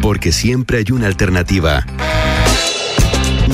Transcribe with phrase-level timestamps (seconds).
[0.00, 1.84] porque siempre hay una alternativa.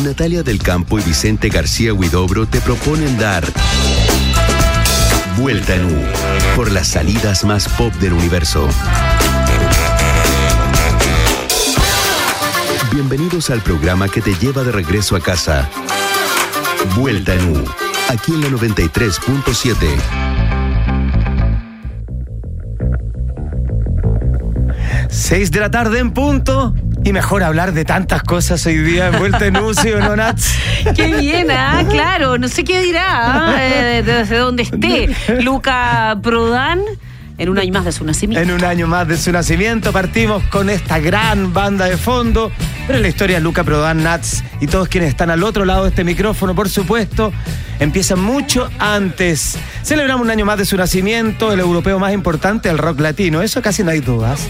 [0.05, 3.45] Natalia del Campo y Vicente García Huidobro te proponen dar
[5.37, 6.03] Vuelta en U
[6.55, 8.69] por las salidas más pop del universo.
[12.93, 15.69] Bienvenidos al programa que te lleva de regreso a casa.
[16.95, 17.65] Vuelta en U,
[18.09, 20.36] aquí en la 93.7.
[25.27, 26.73] 6 de la tarde en punto.
[27.03, 30.15] Y mejor hablar de tantas cosas hoy día en Vuelta en U, ¿sí o no,
[30.15, 30.55] Nats?
[30.95, 31.83] Qué bien, ¿ah?
[31.91, 33.57] Claro, no sé qué dirá, ¿ah?
[33.59, 35.09] Eh, desde donde esté.
[35.43, 36.81] Luca Prodan.
[37.39, 38.41] En un año más de su nacimiento.
[38.41, 42.53] En un año más de su nacimiento partimos con esta gran banda de fondo.
[42.87, 45.89] Pero la historia de Luca Prodan, Nats y todos quienes están al otro lado de
[45.89, 47.33] este micrófono, por supuesto,
[47.81, 49.59] empieza mucho antes.
[49.83, 53.61] Celebramos un año más de su nacimiento, el europeo más importante del rock latino, eso
[53.61, 54.47] casi no hay dudas.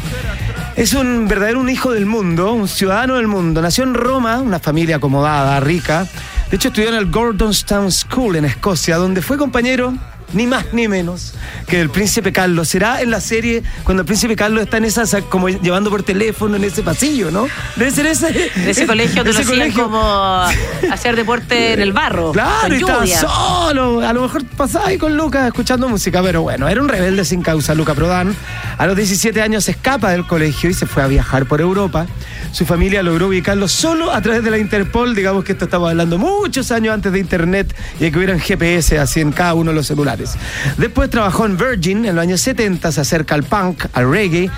[0.76, 3.62] Es un verdadero un hijo del mundo, un ciudadano del mundo.
[3.62, 6.06] Nació en Roma, una familia acomodada, rica.
[6.50, 9.94] De hecho, estudió en el Gordonstown School en Escocia, donde fue compañero
[10.32, 11.34] ni más ni menos
[11.66, 12.68] que el príncipe Carlos.
[12.68, 16.56] Será en la serie cuando el príncipe Carlos está en esa, como llevando por teléfono
[16.56, 17.46] en ese pasillo, ¿no?
[17.76, 18.32] Debe ser ese.
[18.32, 20.00] De ese colegio que lo hacían como
[20.90, 22.32] hacer deporte en el barro.
[22.32, 24.00] Claro, y estaba solo.
[24.06, 27.42] A lo mejor pasaba ahí con Lucas escuchando música, pero bueno, era un rebelde sin
[27.42, 28.34] causa, Luca Prodan.
[28.78, 32.06] A los 17 años se escapa del colegio y se fue a viajar por Europa.
[32.52, 36.18] Su familia logró ubicarlo solo a través de la Interpol, digamos que esto estaba hablando
[36.18, 39.76] muchos años antes de Internet y de que hubieran GPS así en cada uno de
[39.76, 40.34] los celulares.
[40.78, 44.50] Después trabajó en Virgin en los años 70, se acerca al punk, al reggae.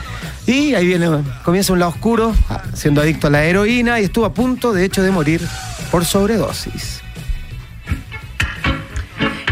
[0.47, 1.08] Y ahí viene,
[1.45, 2.34] comienza un lado oscuro,
[2.72, 5.42] siendo adicto a la heroína y estuvo a punto, de hecho, de morir
[5.91, 7.02] por sobredosis.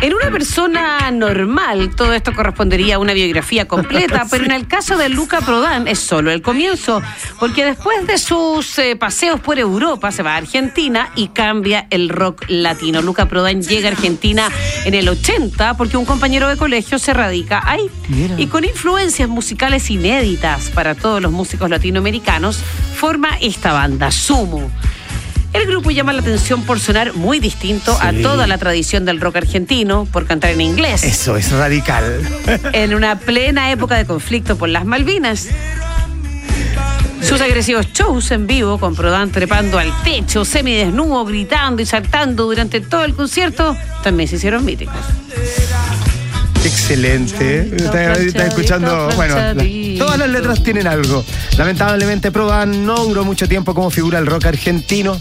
[0.03, 4.97] En una persona normal, todo esto correspondería a una biografía completa, pero en el caso
[4.99, 7.03] de Luca Prodan es solo el comienzo,
[7.41, 12.11] porque después de sus eh, paseos por Europa se va a Argentina y cambia el
[12.11, 13.01] rock latino.
[13.01, 14.51] Luca Prodan llega a Argentina
[14.85, 17.91] en el 80 porque un compañero de colegio se radica ahí.
[18.37, 22.59] Y con influencias musicales inéditas para todos los músicos latinoamericanos,
[22.95, 24.71] forma esta banda, Sumo.
[25.57, 29.37] El grupo llama la atención por sonar muy distinto a toda la tradición del rock
[29.37, 31.03] argentino, por cantar en inglés.
[31.03, 32.21] Eso es radical.
[32.75, 35.49] En una plena época de conflicto por las Malvinas.
[37.23, 42.83] Sus agresivos shows en vivo, con Prodan trepando al techo, semidesnudo, gritando y saltando durante
[42.83, 44.95] todo el concierto, también se hicieron míticos.
[46.67, 47.71] Excelente.
[47.77, 49.09] Está, escuchando.
[49.15, 49.37] Bueno,
[49.99, 51.25] todas las letras tienen algo.
[51.57, 55.21] Lamentablemente, Prodan no duró mucho tiempo como figura del rock argentino.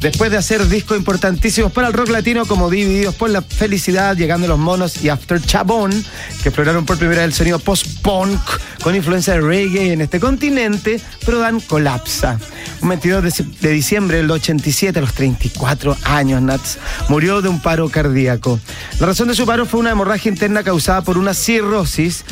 [0.00, 4.46] Después de hacer discos importantísimos para el rock latino como Divididos por la Felicidad, Llegando
[4.46, 5.90] los Monos y After Chabón,
[6.42, 8.38] que exploraron por primera vez el sonido post-punk
[8.82, 12.38] con influencia de reggae en este continente, Prodan colapsa.
[12.82, 16.78] Un 22 de, diciembre del 87, a los 34 años, Nats,
[17.08, 18.60] murió de un paro cardíaco.
[19.00, 22.24] La razón de su paro fue una hemorragia interna causada por una cirrosis.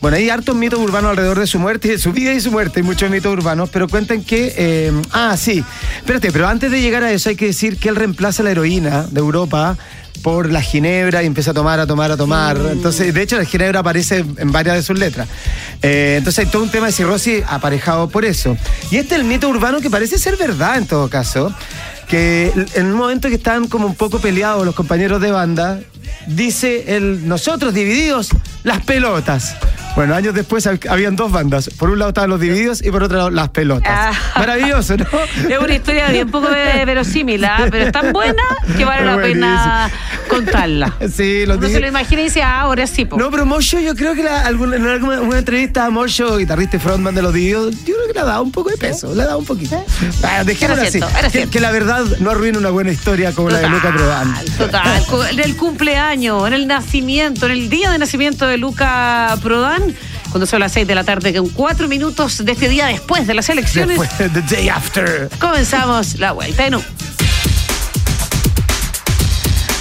[0.00, 2.80] Bueno, hay hartos mitos urbanos alrededor de su muerte, de su vida y su muerte,
[2.80, 4.52] hay muchos mitos urbanos, pero cuentan que...
[4.56, 5.62] Eh, ah, sí,
[5.96, 9.06] espérate, pero antes de llegar a eso hay que decir que él reemplaza la heroína
[9.10, 9.76] de Europa
[10.22, 12.58] por la ginebra y empieza a tomar, a tomar, a tomar.
[12.72, 15.28] Entonces, de hecho, la ginebra aparece en varias de sus letras.
[15.82, 18.56] Eh, entonces hay todo un tema de cirrosis aparejado por eso.
[18.90, 21.54] Y este es el mito urbano que parece ser verdad en todo caso,
[22.08, 25.80] que en un momento que están como un poco peleados los compañeros de banda,
[26.36, 28.30] dice el nosotros divididos
[28.62, 29.56] las pelotas.
[29.94, 31.70] Bueno, años después habían dos bandas.
[31.70, 33.90] Por un lado estaban los divididos y por otro lado las pelotas.
[33.90, 34.12] Ah.
[34.38, 35.06] Maravilloso, ¿no?
[35.48, 36.48] Es una historia bien poco
[36.86, 37.66] verosímil, ¿ah?
[37.70, 38.42] pero es tan buena
[38.76, 39.90] que vale la pena
[40.28, 40.96] contarla.
[41.10, 43.06] Sí, lo Uno se lo imagina y dice, ah, ahora sí.
[43.16, 46.80] No, pero Mocho, yo creo que la, alguna, en alguna entrevista a Mocho, guitarrista y
[46.80, 49.22] frontman de los divididos, yo creo que le ha dado un poco de peso, le
[49.22, 49.84] ha dado un poquito.
[50.22, 51.00] Ah, dejémoslo así.
[51.50, 54.34] Que, la verdad no arruine una buena historia como la de Luca Prodan.
[54.56, 55.02] Total,
[55.32, 59.79] en el cumpleaños, en el nacimiento, en el día de nacimiento de Luca Prodan,
[60.30, 63.34] cuando son las 6 de la tarde, con cuatro minutos de este día después de
[63.34, 63.98] las elecciones.
[63.98, 65.28] Después, the day after.
[65.38, 66.76] Comenzamos la vuelta en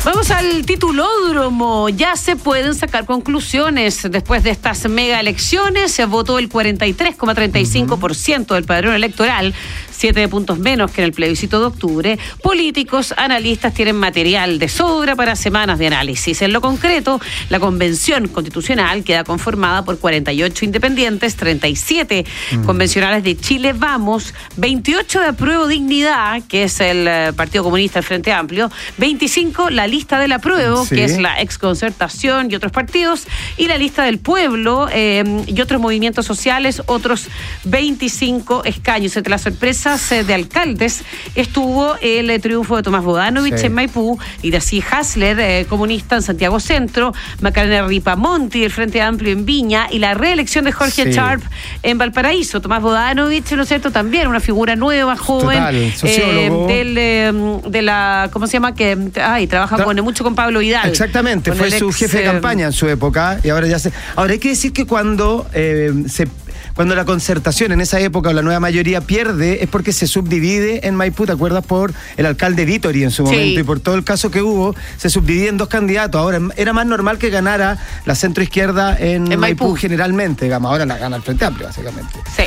[0.06, 1.90] Vamos al titulódromo.
[1.90, 4.08] Ya se pueden sacar conclusiones.
[4.10, 9.54] Después de estas mega elecciones, se votó el 43,35% del padrón electoral
[10.00, 12.20] siete puntos menos que en el plebiscito de octubre.
[12.42, 16.42] Políticos, analistas tienen material de sobra para semanas de análisis.
[16.42, 17.20] En lo concreto,
[17.50, 22.64] la Convención Constitucional queda conformada por 48 independientes, 37 mm.
[22.64, 28.06] convencionales de Chile Vamos, 28 de Apruebo Dignidad, que es el eh, Partido Comunista del
[28.06, 33.68] Frente Amplio, 25 la lista del Apruebo, que es la exconcertación y otros partidos, y
[33.68, 37.28] la lista del pueblo eh, y otros movimientos sociales, otros
[37.66, 39.18] 25 escaños.
[39.18, 41.04] Entre las sorpresas eh, de alcaldes
[41.36, 46.60] estuvo el triunfo de Tomás Bodanovich en Maipú y de así Hasler, comunista en Santiago
[46.60, 51.42] Centro, Macarena Ripamonti del Frente Amplio en Viña y la reelección de Jorge Sharp
[51.84, 52.62] en Valparaíso.
[52.62, 53.92] Tomás Bodanovich, ¿no es cierto?
[53.92, 57.32] También una figura nueva, joven, eh, del, eh,
[57.68, 58.76] de la, ¿cómo se llama?
[58.76, 60.90] Que ay, trabaja con, mucho con Pablo Vidal.
[60.90, 63.92] Exactamente, fue su jefe de eh, campaña en su época y ahora ya se...
[64.16, 66.28] Ahora hay que decir que cuando se
[66.80, 70.88] cuando la concertación en esa época o la nueva mayoría pierde es porque se subdivide
[70.88, 71.66] en Maipú, ¿te acuerdas?
[71.66, 75.10] Por el alcalde Vitori en su momento y por todo el caso que hubo, se
[75.10, 76.22] subdivide en dos candidatos.
[76.22, 79.76] Ahora era más normal que ganara la centroizquierda en, en Maipú.
[79.76, 80.72] generalmente, digamos.
[80.72, 82.14] Ahora la gana el Frente Amplio, básicamente.
[82.34, 82.44] Sí.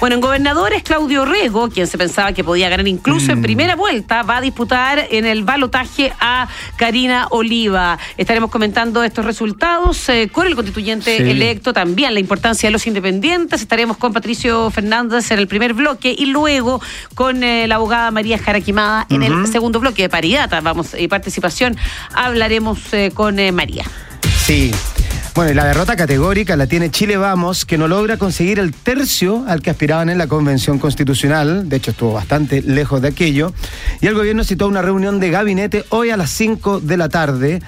[0.00, 3.42] Bueno, en gobernadores, Claudio Rego, quien se pensaba que podía ganar incluso en mm.
[3.42, 7.98] primera vuelta, va a disputar en el balotaje a Karina Oliva.
[8.16, 13.65] Estaremos comentando estos resultados eh, con el constituyente electo, también la importancia de los independientes
[13.66, 16.80] estaremos con Patricio Fernández en el primer bloque y luego
[17.16, 21.76] con eh, la abogada María Jaraquimada en el segundo bloque de paridad, vamos, y participación.
[22.14, 23.84] Hablaremos eh, con eh, María.
[24.44, 24.70] Sí.
[25.34, 29.44] Bueno, y la derrota categórica la tiene Chile Vamos, que no logra conseguir el tercio
[29.48, 31.68] al que aspiraban en la Convención Constitucional.
[31.68, 33.52] De hecho, estuvo bastante lejos de aquello.
[34.00, 37.60] Y el gobierno citó una reunión de gabinete hoy a las 5 de la tarde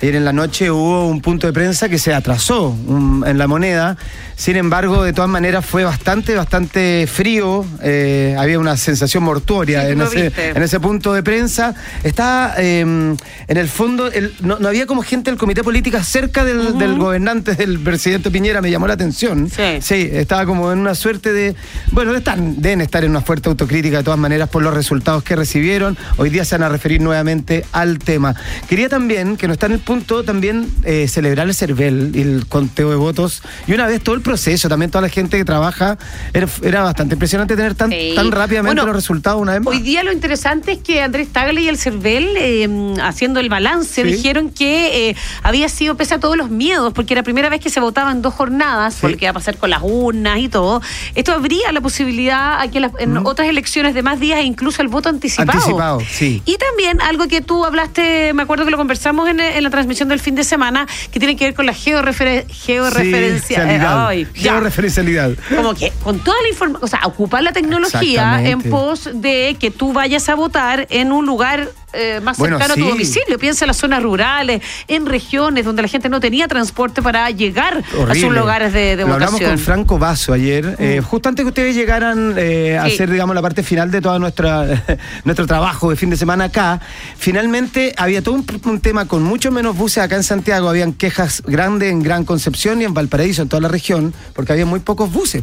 [0.00, 2.76] Ayer en la noche hubo un punto de prensa que se atrasó
[3.24, 3.96] en la moneda.
[4.36, 7.64] Sin embargo, de todas maneras fue bastante, bastante frío.
[7.82, 11.74] Eh, había una sensación mortuoria en, ese, punto de prensa.
[12.04, 13.16] Estaba, em,
[13.48, 14.10] en el fondo,
[14.42, 18.60] no, había como gente del comité política cerca del, gobernante, del presidente Piñera.
[18.60, 19.48] Me llamó la atención.
[19.48, 20.10] Sí.
[20.12, 21.56] estaba como en una suerte de.
[21.92, 25.34] Bueno, están, deben estar en una fuerte autocrítica de todas maneras por los resultados que
[25.34, 25.96] recibieron.
[26.18, 28.34] Hoy día se van a referir nuevamente al tema.
[28.68, 32.46] Quería también que no está en el punto también eh, celebrar el CERVEL y el
[32.46, 33.40] conteo de votos.
[33.66, 35.96] Y una vez todo el proceso, también toda la gente que trabaja,
[36.34, 39.74] era, bastante impresionante tener tan, tan rápidamente los resultados una vez más.
[39.74, 44.02] Hoy día lo interesante es que Andrés Tagle y el CERVEL, eh, haciendo el balance,
[44.02, 47.60] dijeron que eh, había sido pese a todos los miedos, porque era la primera vez
[47.60, 50.38] que se votaba en dos jornadas, por lo que iba a pasar con las urnas
[50.40, 50.82] y todo.
[51.14, 54.88] Esto habría la posibilidad a que en otras elecciones de más días e incluso el
[54.88, 55.52] voto anticipado.
[55.52, 56.42] Anticipado, sí.
[56.44, 60.08] Y también algo que tú hablaste, me acuerdo que lo conversamos en, en la transmisión
[60.08, 64.12] del fin de semana que tiene que ver con la georreferencialidad.
[64.12, 65.32] Eh, georreferencialidad.
[65.54, 69.70] Como que con toda la información, o sea, ocupar la tecnología en pos de que
[69.70, 73.38] tú vayas a votar en un lugar eh, más cercano a tu domicilio.
[73.38, 77.82] Piensa en las zonas rurales, en regiones donde la gente no tenía transporte para llegar
[78.08, 81.04] a sus lugares de, de Lo hablamos con Franco Vaso ayer, eh, mm.
[81.04, 84.18] justo antes que ustedes llegaran eh, a hacer, digamos, la parte final de todo
[85.24, 86.80] nuestro trabajo de fin de semana acá.
[87.16, 90.68] Finalmente había todo un, tema con mucho menos buses acá en Santiago.
[90.68, 94.66] Habían quejas grandes en Gran Concepción y en Valparaíso, en toda la región, porque había
[94.66, 95.42] muy pocos buses.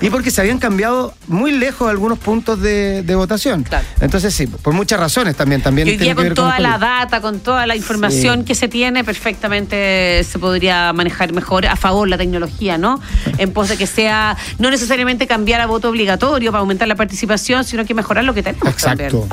[0.00, 3.64] y porque se habían cambiado muy lejos algunos puntos de, votación.
[4.00, 5.62] Entonces, sí, por muchas razones también.
[5.62, 10.24] también hoy día con toda la data, con toda la información que se tiene, perfectamente
[10.24, 13.00] se podría manejar mejor a favor la tecnología, ¿no?
[13.38, 17.64] En pos de que sea no necesariamente cambiar a voto obligatorio para aumentar la participación,
[17.64, 18.68] sino que mejorar lo que tenemos.
[18.68, 19.28] Exacto.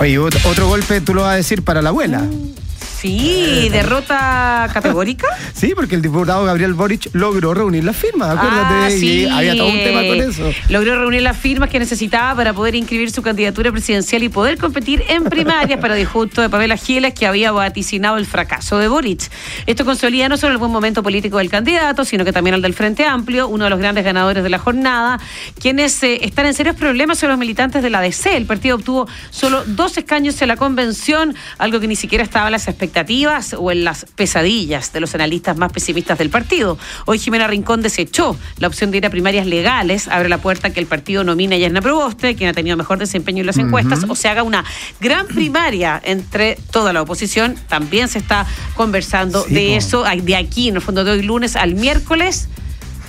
[0.00, 2.20] Oye, otro golpe tú lo vas a decir para la abuela.
[2.20, 2.57] Mm.
[3.00, 5.28] Sí, derrota categórica.
[5.54, 9.24] sí, porque el diputado Gabriel Boric logró reunir las firmas, acuérdate, ah, sí.
[9.30, 10.50] había todo un tema con eso.
[10.68, 15.04] Logró reunir las firmas que necesitaba para poder inscribir su candidatura presidencial y poder competir
[15.08, 19.30] en primarias para disgusto de Pamela Giles, que había vaticinado el fracaso de Boric.
[19.66, 22.74] Esto consolida no solo el buen momento político del candidato, sino que también el del
[22.74, 25.20] Frente Amplio, uno de los grandes ganadores de la jornada,
[25.60, 28.36] quienes eh, están en serios problemas son los militantes de la DC.
[28.36, 32.50] El partido obtuvo solo dos escaños en la convención, algo que ni siquiera estaba a
[32.50, 36.78] las expectativas expectativas o en las pesadillas de los analistas más pesimistas del partido.
[37.04, 40.80] Hoy Jimena Rincón desechó la opción de ir a primarias legales, abre la puerta que
[40.80, 44.16] el partido nomine a Yasna Proboste, quien ha tenido mejor desempeño en las encuestas, o
[44.16, 44.64] se haga una
[45.00, 47.56] gran primaria entre toda la oposición.
[47.68, 51.74] También se está conversando de eso, de aquí, en el fondo de hoy lunes al
[51.74, 52.48] miércoles.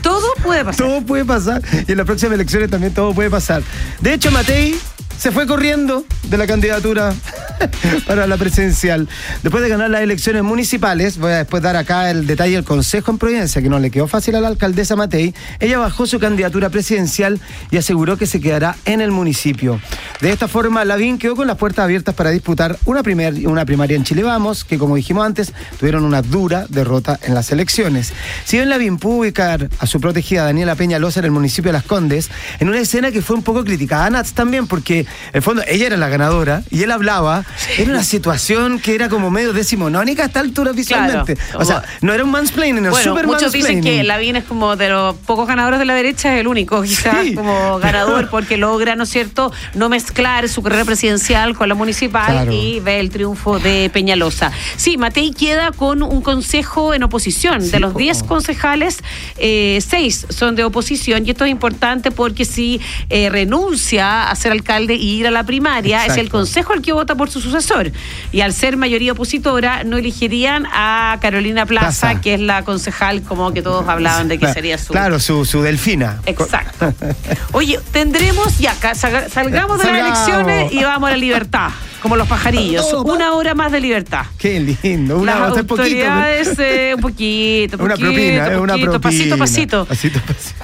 [0.01, 0.88] Todo puede pasar.
[0.88, 1.62] Todo puede pasar.
[1.88, 3.63] Y en las próximas elecciones también todo puede pasar.
[4.00, 4.77] De hecho, Matei
[5.19, 7.13] se fue corriendo de la candidatura
[8.07, 9.09] para la presidencial.
[9.43, 13.11] Después de ganar las elecciones municipales, voy a después dar acá el detalle del Consejo
[13.11, 15.35] en Providencia, que no le quedó fácil a la alcaldesa Matei.
[15.59, 19.81] Ella bajó su candidatura presidencial y aseguró que se quedará en el municipio.
[20.21, 23.97] De esta forma, Lavín quedó con las puertas abiertas para disputar una, primer, una primaria
[23.97, 28.13] en Chile Vamos, que como dijimos antes, tuvieron una dura derrota en las elecciones.
[28.45, 31.83] Si bien Lavín pudo ubicar a su protegida Daniela Peñalosa en el municipio de Las
[31.83, 32.29] Condes,
[32.61, 35.63] en una escena que fue un poco criticada a Nats también, porque en el fondo
[35.68, 37.46] ella era la ganadora y él hablaba,
[37.78, 41.38] era una situación que era como medio decimonónica a esta altura visualmente.
[41.56, 44.75] o sea, no era un mansplaining, era bueno, super muchos dicen que Lavín es como
[44.75, 48.96] de los pocos ganadores de la derecha, es el único quizás como ganador porque logra,
[48.96, 53.60] ¿no es cierto?, no mezclar su carrera presidencial con la municipal y ve el triunfo
[53.60, 54.51] de Peñalosa.
[54.75, 57.70] Sí, Matei queda con un consejo en oposición.
[57.70, 59.00] de los 10 concejales,
[59.38, 64.51] eh, seis son de oposición y esto es importante porque si eh, renuncia a ser
[64.51, 67.91] alcalde y ir a la primaria, es el consejo el que vota por su sucesor.
[68.32, 73.53] Y al ser mayoría opositora, no elegirían a Carolina Plaza, que es la concejal como
[73.53, 74.94] que todos hablaban de que sería su...
[74.94, 76.22] Claro, su, su delfina.
[76.25, 76.94] Exacto.
[77.53, 81.70] Oye, tendremos, ya, salgamos de las elecciones y vamos a la libertad
[82.01, 82.94] como los pajarillos.
[83.06, 84.25] una hora más de libertad.
[84.38, 85.18] Qué lindo.
[85.18, 89.00] Una, Las autoridades, poquito, eh, un poquito, una propina, poquito, una propina.
[89.00, 89.86] pasito, pasito.
[89.86, 90.56] Pasito, pasito.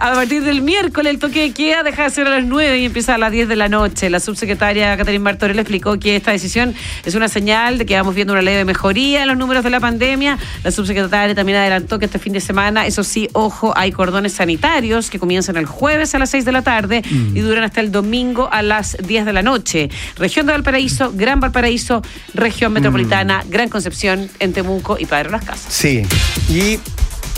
[0.00, 2.84] a partir del miércoles el toque de queda deja de ser a las 9 y
[2.86, 4.10] empieza a las 10 de la noche.
[4.10, 6.74] La subsecretaria Caterina Martorell explicó que esta decisión
[7.04, 9.80] es una señal de que vamos viendo una leve mejoría en los números de la
[9.80, 10.38] pandemia.
[10.62, 15.10] La subsecretaria también adelantó que este fin de semana, eso sí, ojo, hay cordones sanitarios
[15.10, 17.42] que comienzan el jueves a las 6 de la tarde y mm.
[17.42, 19.90] duran hasta el domingo a las 10 de la noche.
[20.24, 22.00] Región de Valparaíso, Gran Valparaíso,
[22.32, 23.50] Región Metropolitana, mm.
[23.50, 25.70] Gran Concepción, en Temuco y Padre Las Casas.
[25.70, 26.02] Sí,
[26.48, 26.78] y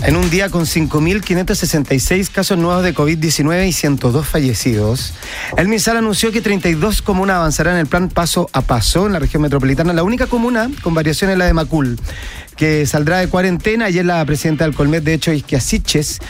[0.05, 5.14] en un día con 5.566 casos nuevos de COVID-19 y 102 fallecidos,
[5.57, 9.19] el MISAL anunció que 32 comunas avanzarán en el plan paso a paso en la
[9.19, 9.93] región metropolitana.
[9.93, 11.99] La única comuna con variación es la de Macul,
[12.57, 13.87] que saldrá de cuarentena.
[13.87, 16.21] Ayer la presidenta del Colmet, de hecho, Isquiasiches,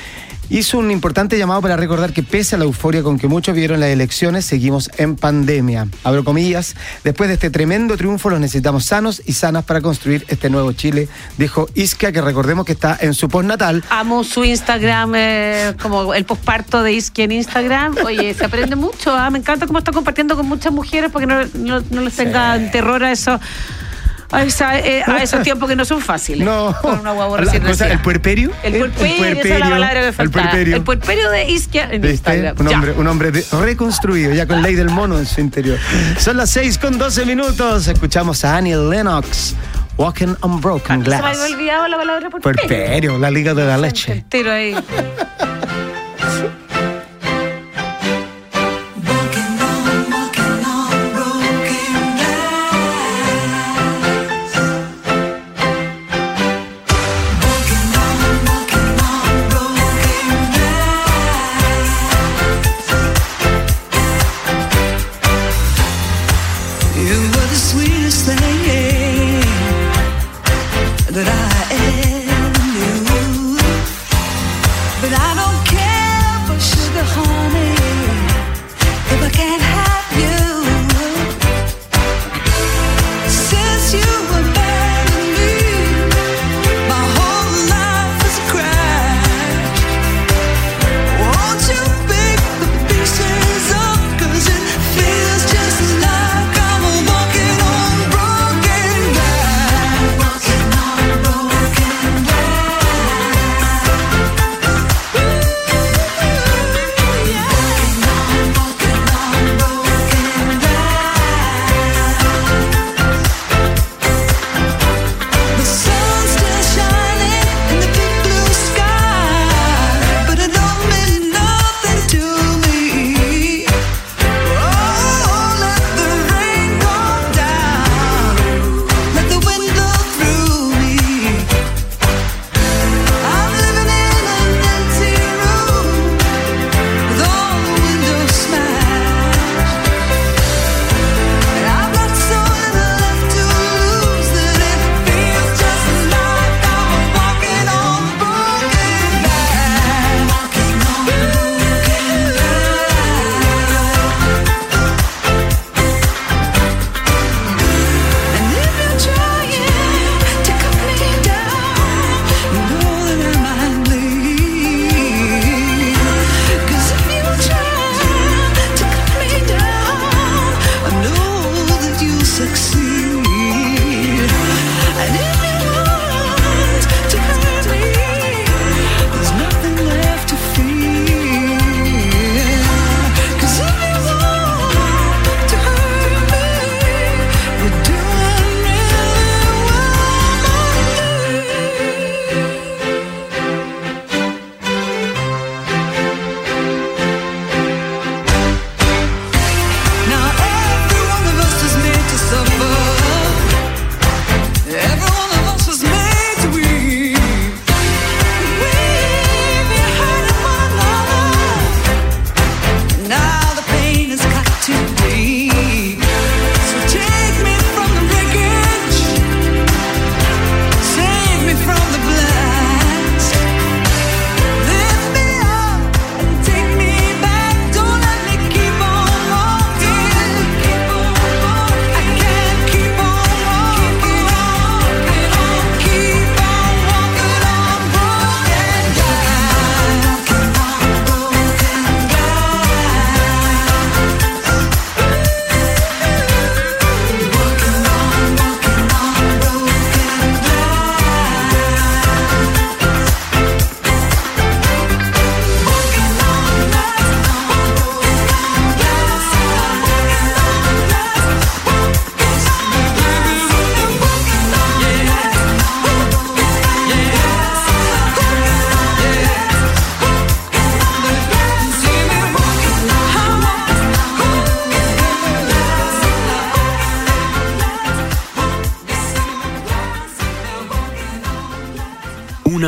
[0.50, 3.80] hizo un importante llamado para recordar que pese a la euforia con que muchos vieron
[3.80, 5.88] las elecciones, seguimos en pandemia.
[6.04, 10.50] Abro comillas, después de este tremendo triunfo los necesitamos sanos y sanas para construir este
[10.50, 13.82] nuevo Chile, dijo Isquia, que recordemos que está en su postnatal.
[13.90, 17.96] Amo su Instagram, eh, como el postparto de Isquia en Instagram.
[18.04, 19.30] Oye, se aprende mucho, ¿ah?
[19.30, 23.12] me encanta cómo está compartiendo con muchas mujeres porque no, no, les tenga terror a
[23.12, 23.40] eso
[24.32, 26.44] eh, a, esos tiempos que no son fáciles.
[26.44, 26.74] No.
[26.82, 28.50] Con una guagua recién ¿El puerperio?
[28.62, 30.44] El puerperio, el esa es la palabra que faltaba.
[30.44, 30.76] El puerperio.
[30.76, 32.56] El puerperio de Isquia en Instagram.
[32.58, 35.78] Un hombre, un hombre reconstruido, ya con ley del mono en su interior.
[36.18, 37.86] Son las 6 con 12 minutos.
[37.86, 39.54] Escuchamos a Annie Lennox.
[39.96, 41.20] Walking on Broken Glass.
[41.20, 42.68] Se me había olvidado la palabra puerperio.
[42.68, 44.24] Puerperio, la liga de la leche.
[44.28, 44.76] Tiro ahí.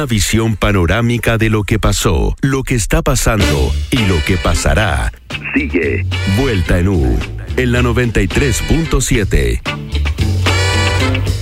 [0.08, 5.12] visión panorámica de lo que pasó, lo que está pasando y lo que pasará.
[5.54, 6.04] Sigue
[6.36, 7.18] Vuelta en U
[7.56, 10.07] en la 93.7.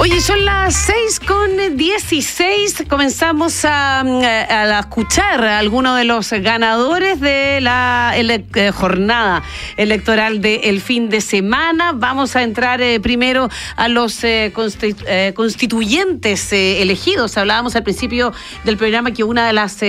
[0.09, 2.85] Oye, son las 6 con 16.
[2.89, 9.43] Comenzamos a, a, escuchar a algunos de los ganadores de la eh, jornada
[9.77, 11.91] electoral del fin de semana.
[11.93, 14.53] Vamos a entrar eh, primero a los eh,
[15.35, 17.37] constituyentes elegidos.
[17.37, 18.33] Hablábamos al principio
[18.63, 19.81] del programa que una de las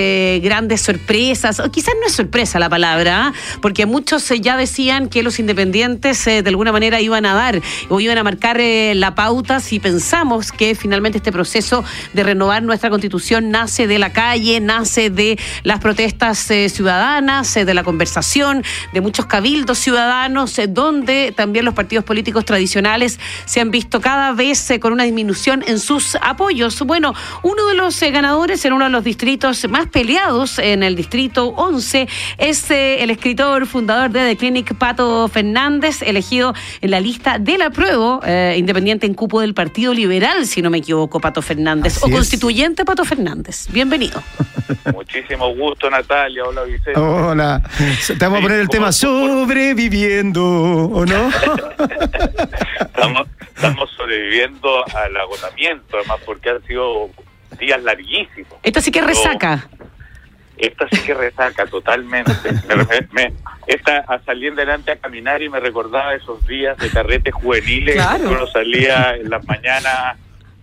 [0.42, 5.38] grandes sorpresas, o quizás no es sorpresa la palabra, porque muchos ya decían que los
[5.38, 10.07] independientes de alguna manera iban a dar o iban a marcar la pauta si pensaban
[10.08, 11.84] pensamos que finalmente este proceso
[12.14, 17.66] de renovar nuestra constitución nace de la calle, nace de las protestas eh, ciudadanas, eh,
[17.66, 23.60] de la conversación, de muchos cabildos ciudadanos, eh, donde también los partidos políticos tradicionales se
[23.60, 26.80] han visto cada vez con una disminución en sus apoyos.
[26.84, 31.48] Bueno, uno de los ganadores en uno de los distritos más peleados, en el distrito
[31.48, 37.58] 11, es el escritor fundador de The Clinic, Pato Fernández, elegido en la lista de
[37.58, 38.22] la prueba
[38.56, 43.06] independiente en cupo del Partido liberal, si no me equivoco, Pato Fernández, o constituyente Pato
[43.06, 43.68] Fernández.
[43.70, 44.22] Bienvenido.
[44.94, 46.44] Muchísimo gusto, Natalia.
[46.46, 47.00] Hola, Vicente.
[47.00, 47.62] Hola.
[48.08, 51.30] Te vamos a poner el tema sobreviviendo, ¿o no?
[52.80, 57.10] estamos, estamos sobreviviendo al agotamiento, además, porque han sido
[57.60, 58.54] días larguísimos.
[58.64, 59.70] Esto sí que resaca.
[60.58, 62.32] Esta sí que resaca totalmente.
[63.68, 68.30] esta a salir delante a caminar y me recordaba esos días de carretes juveniles claro.
[68.30, 70.18] uno salía en las mañanas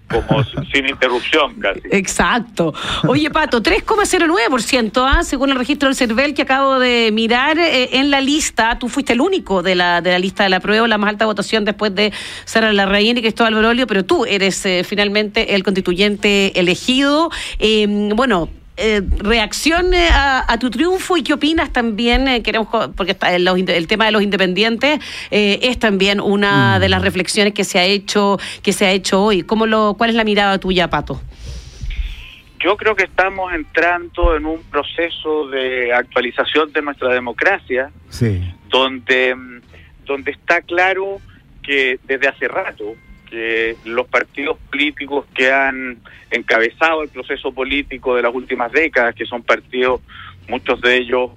[0.08, 1.80] como sin interrupción casi.
[1.90, 2.74] Exacto.
[3.06, 5.24] Oye, Pato, 3,09%, ¿ah?
[5.24, 8.78] según el registro del CERVEL que acabo de mirar eh, en la lista.
[8.78, 11.26] Tú fuiste el único de la, de la lista de la prueba, la más alta
[11.26, 12.12] votación después de
[12.44, 17.30] Sara Larraín y Cristóbal Brolio, pero tú eres eh, finalmente el constituyente elegido.
[17.58, 23.32] Eh, bueno, eh, reacción a, tu triunfo y qué opinas también, eh, queremos porque está
[23.32, 24.98] el, tema de los independientes
[25.30, 26.80] eh, es también una mm.
[26.80, 29.42] de las reflexiones que se ha hecho que se ha hecho hoy.
[29.42, 31.20] ¿Cómo lo, ¿Cuál es la mirada tuya, Pato?
[32.58, 38.42] Yo creo que estamos entrando en un proceso de actualización de nuestra democracia, sí.
[38.68, 39.36] donde,
[40.04, 41.20] donde está claro
[41.62, 42.96] que desde hace rato
[43.84, 45.98] los partidos políticos que han
[46.30, 50.00] encabezado el proceso político de las últimas décadas, que son partidos,
[50.48, 51.30] muchos de ellos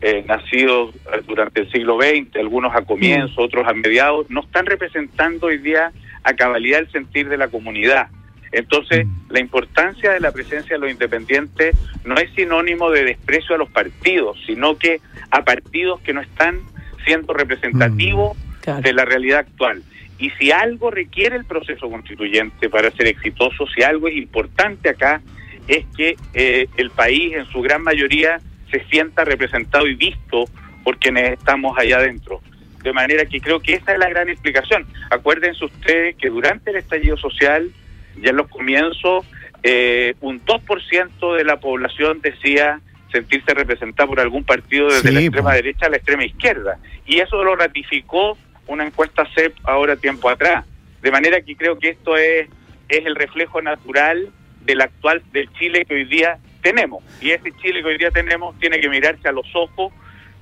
[0.00, 0.94] eh, nacidos
[1.26, 3.44] durante el siglo XX, algunos a comienzo, mm.
[3.44, 5.92] otros a mediados, no están representando hoy día
[6.24, 8.08] a cabalidad el sentir de la comunidad.
[8.52, 9.32] Entonces, mm.
[9.32, 13.68] la importancia de la presencia de los independientes no es sinónimo de desprecio a los
[13.70, 16.60] partidos, sino que a partidos que no están
[17.04, 18.80] siendo representativos mm.
[18.80, 19.82] de la realidad actual.
[20.24, 25.20] Y si algo requiere el proceso constituyente para ser exitoso, si algo es importante acá,
[25.68, 30.46] es que eh, el país en su gran mayoría se sienta representado y visto
[30.82, 32.40] por quienes estamos allá adentro.
[32.82, 34.86] De manera que creo que esa es la gran explicación.
[35.10, 37.70] Acuérdense ustedes que durante el estallido social,
[38.16, 39.26] ya en los comienzos,
[39.62, 42.80] eh, un 2% de la población decía
[43.12, 46.78] sentirse representada por algún partido desde la extrema derecha a la extrema izquierda.
[47.04, 50.64] Y eso lo ratificó una encuesta CEP ahora tiempo atrás.
[51.02, 52.48] De manera que creo que esto es,
[52.88, 54.30] es el reflejo natural
[54.62, 57.04] del actual del Chile que hoy día tenemos.
[57.20, 59.92] Y ese Chile que hoy día tenemos tiene que mirarse a los ojos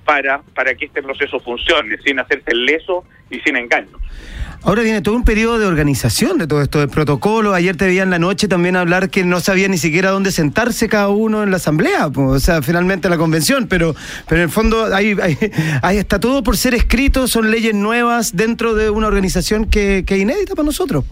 [0.04, 4.00] para, para que este proceso funcione, sin hacerse leso y sin engaños.
[4.64, 7.52] Ahora viene todo un periodo de organización de todo esto, de protocolo.
[7.52, 10.88] Ayer te veía en la noche también hablar que no sabía ni siquiera dónde sentarse
[10.88, 13.96] cada uno en la asamblea, o sea, finalmente la convención, pero,
[14.28, 15.16] pero en el fondo ahí,
[15.82, 20.14] ahí, está todo por ser escrito, son leyes nuevas dentro de una organización que, que
[20.14, 21.04] es inédita para nosotros.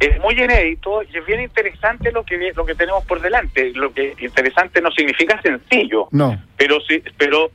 [0.00, 3.72] Es muy inédito y es bien interesante lo que lo que tenemos por delante.
[3.74, 7.50] Lo que interesante no significa sencillo, no, pero sí, pero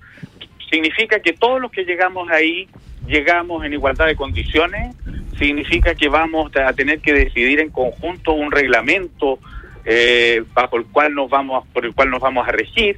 [0.74, 2.68] significa que todos los que llegamos ahí
[3.06, 4.96] llegamos en igualdad de condiciones,
[5.38, 9.38] significa que vamos a tener que decidir en conjunto un reglamento
[9.86, 12.98] eh, bajo el cual nos vamos por el cual nos vamos a regir,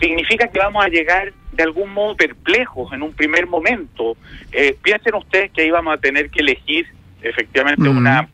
[0.00, 4.16] significa que vamos a llegar de algún modo perplejos en un primer momento.
[4.50, 6.86] Eh, piensen ustedes que ahí vamos a tener que elegir
[7.20, 8.30] efectivamente una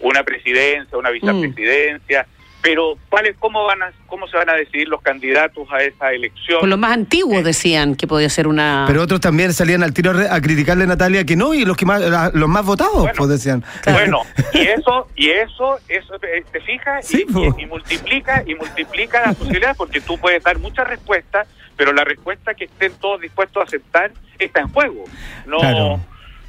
[0.00, 2.24] una presidencia, una vicepresidencia.
[2.60, 6.60] Pero ¿cuál cómo van a, cómo se van a decidir los candidatos a esa elección?
[6.60, 8.84] Por los más antiguos decían que podía ser una.
[8.86, 11.86] Pero otros también salían al tiro a criticarle a Natalia que no y los que
[11.86, 12.02] más
[12.34, 13.64] los más votados pues decían.
[13.86, 17.24] Bueno y eso y eso eso eh, te fijas y,
[17.66, 22.64] multiplica y multiplica las posibilidades porque tú puedes dar muchas respuestas pero la respuesta que
[22.64, 25.04] estén todos dispuestos a aceptar está en juego
[25.46, 26.00] no no,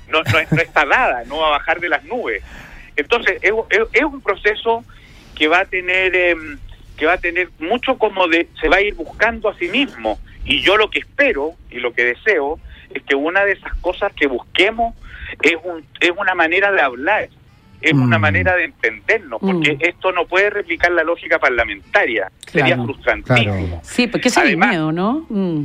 [0.09, 2.43] no, no está dada no va a bajar de las nubes
[2.95, 3.53] entonces es,
[3.93, 4.83] es un proceso
[5.39, 6.59] que va a tener em,
[6.97, 10.19] que va a tener mucho como de se va a ir buscando a sí mismo
[10.45, 12.59] y yo lo que espero y lo que deseo
[12.93, 14.93] es que una de esas cosas que busquemos
[15.41, 17.29] es un, es una manera de hablar
[17.81, 18.21] es una mm.
[18.21, 19.77] manera de entendernos, porque mm.
[19.79, 23.79] esto no puede replicar la lógica parlamentaria, sería frustrantísimo.
[23.83, 25.25] Sí, porque es el miedo, ¿no?
[25.29, 25.63] Mm.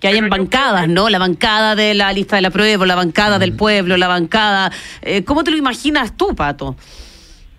[0.00, 1.08] Que hayan bancadas, ¿no?
[1.08, 4.72] La bancada de la lista de la prueba, la bancada del pueblo, la bancada...
[5.00, 6.76] Eh, ¿Cómo te lo imaginas tú, Pato?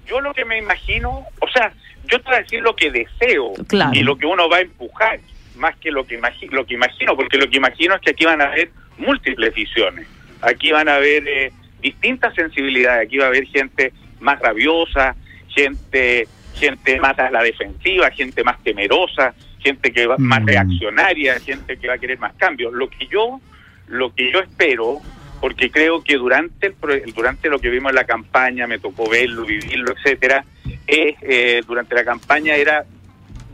[0.06, 1.72] Yo lo que me imagino, o sea,
[2.06, 3.54] yo te voy a decir lo que deseo
[3.94, 5.20] y lo que uno va a empujar,
[5.56, 8.26] más que lo que, imagino, lo que imagino, porque lo que imagino es que aquí
[8.26, 10.08] van a haber múltiples visiones,
[10.42, 15.16] aquí van a haber eh, distintas sensibilidades, aquí va a haber gente más rabiosa,
[15.48, 20.48] gente gente más a la defensiva, gente más temerosa, gente que va más mm.
[20.48, 22.74] reaccionaria, gente que va a querer más cambios.
[22.74, 23.40] Lo que yo
[23.88, 25.00] lo que yo espero
[25.40, 29.46] porque creo que durante el, durante lo que vimos en la campaña, me tocó verlo,
[29.46, 30.46] vivirlo, etcétera,
[30.88, 32.86] es, eh, durante la campaña era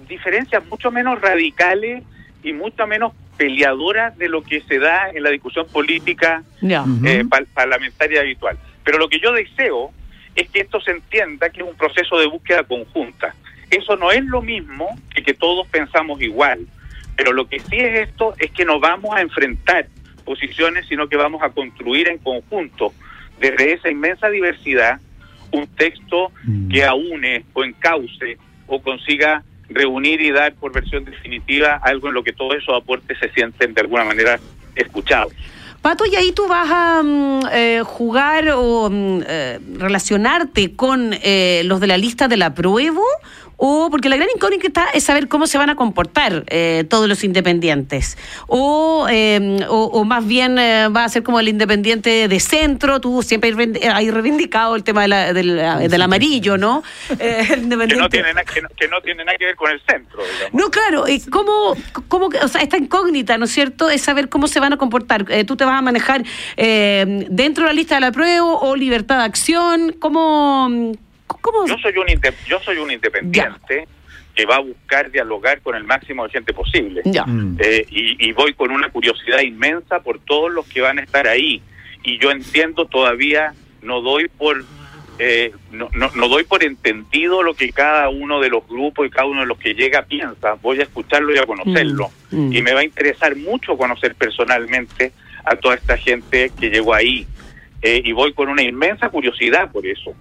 [0.07, 2.03] diferencias mucho menos radicales
[2.43, 8.21] y mucho menos peleadoras de lo que se da en la discusión política eh, parlamentaria
[8.21, 8.57] habitual.
[8.83, 9.91] Pero lo que yo deseo
[10.35, 13.33] es que esto se entienda que es un proceso de búsqueda conjunta.
[13.69, 16.67] Eso no es lo mismo que que todos pensamos igual,
[17.15, 19.87] pero lo que sí es esto es que nos vamos a enfrentar
[20.31, 22.93] posiciones, sino que vamos a construir en conjunto,
[23.37, 25.01] desde esa inmensa diversidad,
[25.51, 26.69] un texto mm.
[26.69, 32.23] que aúne o encauce o consiga reunir y dar por versión definitiva algo en lo
[32.23, 34.39] que todos esos aportes se sienten de alguna manera
[34.73, 35.33] escuchados.
[35.81, 41.63] Pato, y ahí tú vas a mm, eh, jugar o mm, eh, relacionarte con eh,
[41.65, 43.01] los de la lista de la prueba
[43.63, 47.23] o porque la gran incógnita es saber cómo se van a comportar eh, todos los
[47.23, 52.99] independientes, o, em, o, más bien eh, va a ser como el independiente de centro,
[52.99, 53.51] tú siempre
[53.87, 56.81] has reivindicado el tema del, amarillo, ¿no?
[57.19, 57.57] Eh, que,
[57.95, 58.33] no tiene
[58.75, 60.23] que, no, tiene nada que ver con el centro.
[60.53, 61.75] No, claro, ¿cómo,
[62.07, 65.23] cómo, o sea, esta incógnita, ¿no es cierto?, es saber cómo se van a comportar.
[65.45, 66.23] tú te vas a manejar
[66.57, 70.95] dentro de la lista de la prueba o libertad de acción, ¿cómo...?
[71.67, 72.07] Yo soy un
[72.47, 73.87] yo soy un independiente
[74.35, 77.01] que va a buscar dialogar con el máximo de gente posible.
[77.05, 77.57] Mm.
[77.59, 81.61] Eh, y, voy con una curiosidad inmensa por todos los que van a estar ahí.
[82.03, 84.63] Y yo entiendo todavía, no doy por
[85.19, 89.27] eh, no, no, doy por entendido lo que cada uno de los grupos y cada
[89.27, 90.53] uno de los que llega piensa.
[90.61, 92.09] Voy a escucharlo y a conocerlo.
[92.31, 92.47] Mm.
[92.47, 92.53] Mm.
[92.53, 95.11] Y me va a interesar mucho conocer personalmente
[95.43, 97.27] a toda esta gente que llegó ahí.
[97.81, 100.15] Eh, y voy con una inmensa curiosidad por eso.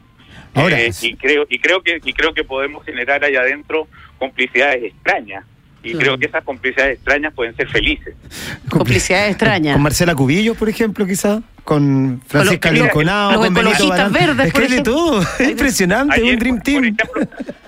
[0.55, 3.87] Eh, y creo y creo que y creo que podemos generar allá adentro
[4.19, 5.45] complicidades extrañas
[5.83, 8.15] y creo que esas complicidades extrañas pueden ser felices.
[8.69, 9.75] Complicidades extrañas.
[9.75, 14.83] Con Marcela Cubillos, por ejemplo, quizá, con Francisca Linconado, con Benito Verdes, es que de
[14.83, 16.97] todo, es impresionante, un Dream Team.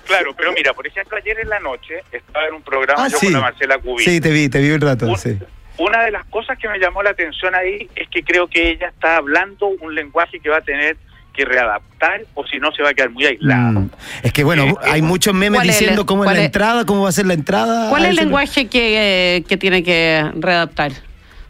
[0.05, 3.17] claro, pero mira, por ejemplo, ayer en la noche estaba en un programa ah, yo
[3.19, 4.13] con Marcela Cubillos.
[4.13, 5.39] Sí, te vi, te vi un rato, sí.
[5.79, 8.89] Una de las cosas que me llamó la atención ahí es que creo que ella
[8.89, 10.97] está hablando un lenguaje que va a tener
[11.33, 13.81] que readaptar o si no se va a quedar muy aislado.
[13.81, 13.89] Mm.
[14.23, 17.13] Es que bueno, eh, hay muchos memes diciendo cómo es la entrada, cómo va a
[17.13, 17.89] ser la entrada.
[17.89, 20.91] ¿Cuál es el lenguaje que, eh, que, tiene que readaptar?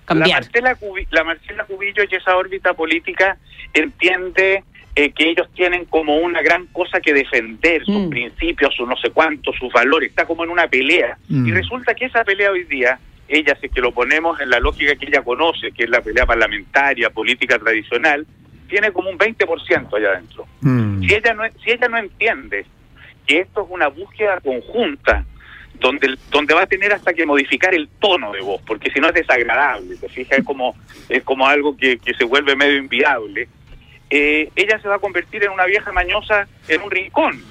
[0.05, 0.45] Cambiar.
[1.11, 3.37] La Marcela, Cubillo y esa órbita política
[3.73, 4.63] entiende
[4.95, 8.09] eh, que ellos tienen como una gran cosa que defender, sus mm.
[8.09, 11.17] principios, sus no sé cuántos, sus valores, está como en una pelea.
[11.29, 11.53] Y mm.
[11.53, 14.95] resulta que esa pelea hoy día ella, si es que lo ponemos en la lógica
[14.95, 18.25] que ella conoce, que es la pelea parlamentaria, política tradicional,
[18.73, 20.47] tiene como un 20% allá adentro.
[20.61, 21.03] Mm.
[21.03, 22.65] Si, ella no, si ella no entiende
[23.27, 25.23] que esto es una búsqueda conjunta,
[25.75, 29.09] donde, donde va a tener hasta que modificar el tono de voz, porque si no
[29.09, 30.75] es desagradable, te fijas, es como,
[31.07, 33.47] es como algo que, que se vuelve medio inviable,
[34.09, 37.43] eh, ella se va a convertir en una vieja mañosa en un rincón.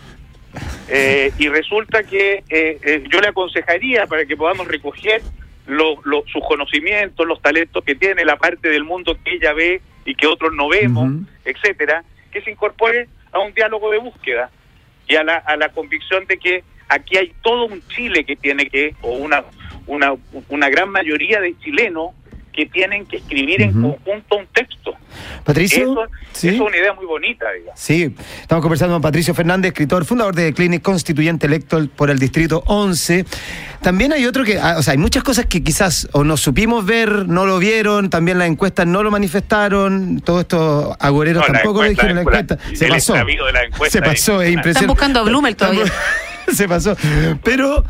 [0.88, 5.22] Eh, y resulta que eh, yo le aconsejaría para que podamos recoger
[6.32, 10.26] sus conocimientos, los talentos que tiene, la parte del mundo que ella ve y que
[10.26, 11.12] otros no vemos,
[11.44, 14.50] etcétera, que se incorpore a un diálogo de búsqueda
[15.08, 18.68] y a la, a la convicción de que aquí hay todo un Chile que tiene
[18.68, 19.44] que, o una,
[19.86, 20.14] una,
[20.48, 22.10] una gran mayoría de chilenos
[22.52, 24.92] que tienen que escribir en conjunto un texto.
[25.44, 26.08] Patricio.
[26.34, 27.78] Eso, es una idea muy bonita, digamos.
[27.78, 32.62] Sí, estamos conversando con Patricio Fernández, escritor, fundador de Clinic, constituyente electo por el Distrito
[32.66, 33.24] 11.
[33.80, 36.84] También hay otro que, ah, o sea, hay muchas cosas que quizás o nos supimos
[36.84, 42.16] ver, no lo vieron, también las encuestas no lo manifestaron, todos estos agoreros tampoco dijeron
[42.16, 42.58] la encuesta.
[42.74, 43.14] Se pasó.
[43.88, 44.70] se pasó, es impresionante.
[44.70, 45.84] Están buscando a Blumel todavía.
[46.52, 46.96] se pasó.
[47.42, 47.84] Pero,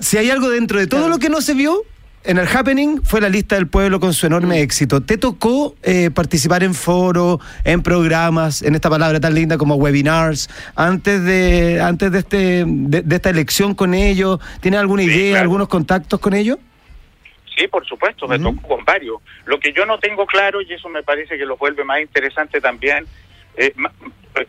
[0.00, 1.84] si hay algo dentro de todo lo que no se vio,
[2.26, 4.62] en el Happening fue la lista del pueblo con su enorme mm.
[4.62, 5.00] éxito.
[5.00, 10.48] ¿Te tocó eh, participar en foros, en programas, en esta palabra tan linda como webinars,
[10.74, 14.40] antes de antes de este de, esta elección con ellos?
[14.60, 16.58] ¿Tienes alguna idea, algunos contactos con ellos?
[17.56, 19.22] Sí, por supuesto, me tocó con varios.
[19.46, 22.60] Lo que yo no tengo claro, y eso me parece que lo vuelve más interesante
[22.60, 23.06] también,
[23.56, 23.72] eh,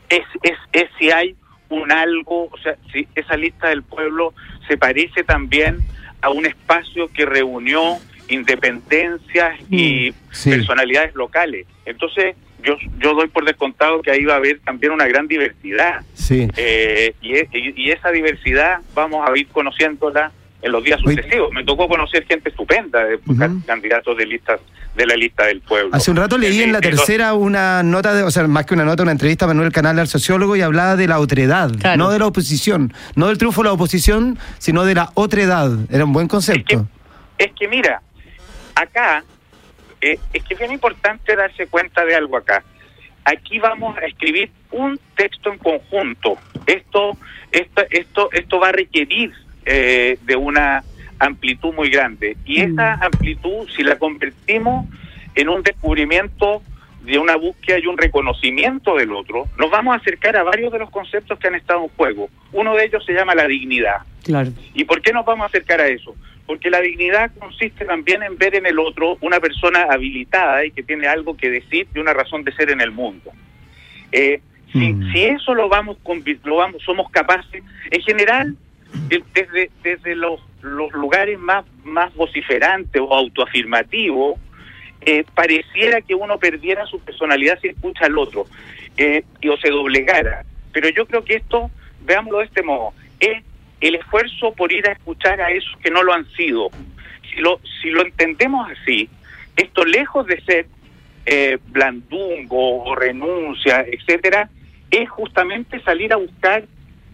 [0.10, 1.36] es, es, es si hay
[1.70, 4.34] un algo, o sea, si esa lista del pueblo
[4.68, 5.80] se parece también
[6.22, 7.98] a un espacio que reunió
[8.30, 11.66] independencias y mm, personalidades locales.
[11.86, 16.02] Entonces, yo, yo doy por descontado que ahí va a haber también una gran diversidad.
[16.14, 16.48] Sí.
[16.58, 21.52] Eh, y, y, esa diversidad vamos a ir conociéndola en los días sucesivos.
[21.54, 23.20] Me tocó conocer gente estupenda, de
[23.66, 24.60] candidatos de listas
[24.98, 25.92] de la lista del pueblo.
[25.94, 28.84] Hace un rato leí en la tercera una nota, de, o sea, más que una
[28.84, 32.20] nota, una entrevista a Manuel Canal al sociólogo y hablaba de la otredad, no de
[32.20, 35.72] la oposición, no del triunfo de la oposición, sino de la otredad.
[35.92, 36.88] Era un buen concepto.
[37.38, 38.02] Es que, mira,
[38.74, 39.24] acá
[40.02, 42.64] eh, es que es bien importante darse cuenta de algo acá.
[43.24, 46.38] Aquí vamos a escribir un texto en conjunto.
[46.66, 47.16] Esto,
[47.52, 49.32] esto, esto, esto va a requerir
[49.66, 50.84] eh, de una
[51.20, 52.38] amplitud muy grande.
[52.46, 52.72] Y mm.
[52.72, 54.88] esa amplitud, si la convertimos
[55.36, 56.62] en un descubrimiento
[57.02, 60.80] de una búsqueda y un reconocimiento del otro, nos vamos a acercar a varios de
[60.80, 62.30] los conceptos que han estado en juego.
[62.52, 64.02] Uno de ellos se llama la dignidad.
[64.24, 64.52] Claro.
[64.74, 66.16] ¿Y por qué nos vamos a acercar a eso?
[66.46, 70.84] Porque la dignidad consiste también en ver en el otro una persona habilitada y que
[70.84, 73.32] tiene algo que decir y una razón de ser en el mundo.
[74.12, 74.42] Eh,
[74.74, 75.14] si, mm.
[75.14, 75.98] si, eso lo vamos,
[76.44, 78.56] lo vamos, somos capaces, en general
[79.34, 84.40] desde, desde los, los lugares más, más vociferantes o autoafirmativos,
[85.02, 88.46] eh, pareciera que uno perdiera su personalidad si escucha al otro
[88.98, 90.44] eh, y, o se doblegara.
[90.74, 91.72] Pero yo creo que esto,
[92.02, 93.44] veámoslo de este modo, es
[93.80, 96.70] el esfuerzo por ir a escuchar a esos que no lo han sido.
[97.30, 99.10] Si lo, si lo entendemos así,
[99.56, 100.68] esto lejos de ser
[101.26, 104.50] eh, blandungo o renuncia, etcétera,
[104.90, 106.66] es justamente salir a buscar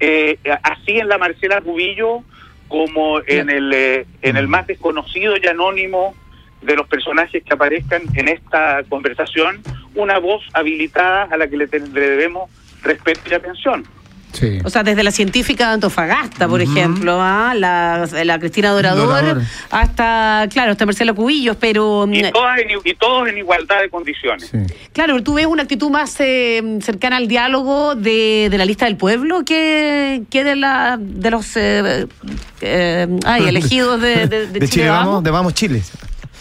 [0.04, 2.24] eh, así en la Marcela Cubillo
[2.68, 6.16] como en el, eh, en el más desconocido y anónimo
[6.62, 9.62] de los personajes que aparezcan en esta conversación,
[9.96, 12.50] una voz habilitada a la que le debemos
[12.82, 13.86] respeto y atención.
[14.64, 17.54] O sea, desde la científica de Antofagasta, por ejemplo, ¿ah?
[17.56, 22.08] la, la, Cristina Dorador, hasta, claro, hasta Marcelo Cubillos, pero...
[22.12, 24.52] Y, mm, todas en, y todos en igualdad de condiciones.
[24.92, 28.98] Claro, tú ves una actitud más eh, cercana al diálogo de, de, la lista del
[28.98, 32.08] pueblo que, que de, la, de los eh,
[32.62, 35.82] eh, ay, elegidos de, de, Chile, vamos, de Vamos Chile.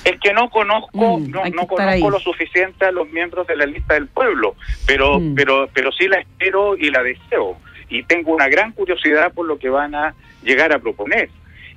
[0.05, 3.67] Es que no conozco, mm, no, no conozco lo suficiente a los miembros de la
[3.67, 5.35] lista del pueblo, pero, mm.
[5.35, 7.59] pero, pero sí la espero y la deseo
[7.93, 11.29] y tengo una gran curiosidad por lo que van a llegar a proponer.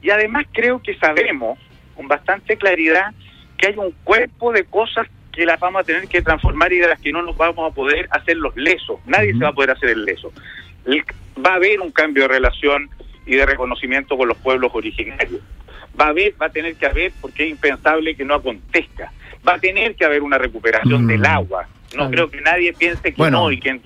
[0.01, 1.60] Y además creo que sabemos
[1.93, 3.13] con bastante claridad
[3.58, 6.88] que hay un cuerpo de cosas que las vamos a tener que transformar y de
[6.88, 8.99] las que no nos vamos a poder hacer los lesos.
[9.06, 10.32] Nadie se va a poder hacer el leso.
[11.45, 12.89] Va a haber un cambio de relación
[13.25, 15.41] y de reconocimiento con los pueblos originarios.
[15.99, 19.12] Va a haber, va a tener que haber, porque es impensable que no acontezca.
[19.45, 21.67] Va a tener que haber una recuperación del agua.
[21.97, 23.82] No creo que nadie piense que no y que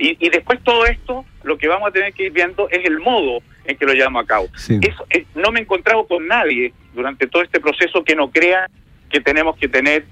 [0.00, 3.42] y, después todo esto, lo que vamos a tener que ir viendo es el modo
[3.66, 4.48] en que lo llevamos a cabo.
[4.56, 8.66] Eso, no me he encontrado con nadie durante todo este proceso que no crea
[9.10, 10.06] que tenemos que tener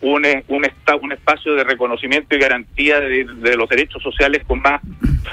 [0.00, 0.64] un, eh, un,
[1.00, 3.24] un espacio de reconocimiento y garantía de,
[3.56, 4.80] los derechos sociales con más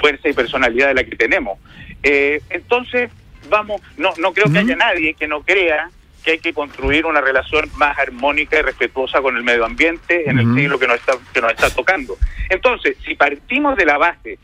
[0.00, 1.58] fuerza y personalidad de la que tenemos.
[2.02, 3.10] Eh, entonces,
[3.48, 5.88] vamos, no, no creo que haya nadie que no crea
[6.22, 10.38] que hay que construir una relación más armónica y respetuosa con el medio ambiente en
[10.38, 12.16] el siglo que nos está que nos está tocando.
[12.48, 14.38] Entonces, si partimos de la base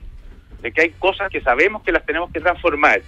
[0.62, 3.03] de que hay cosas que sabemos que las tenemos que transformar,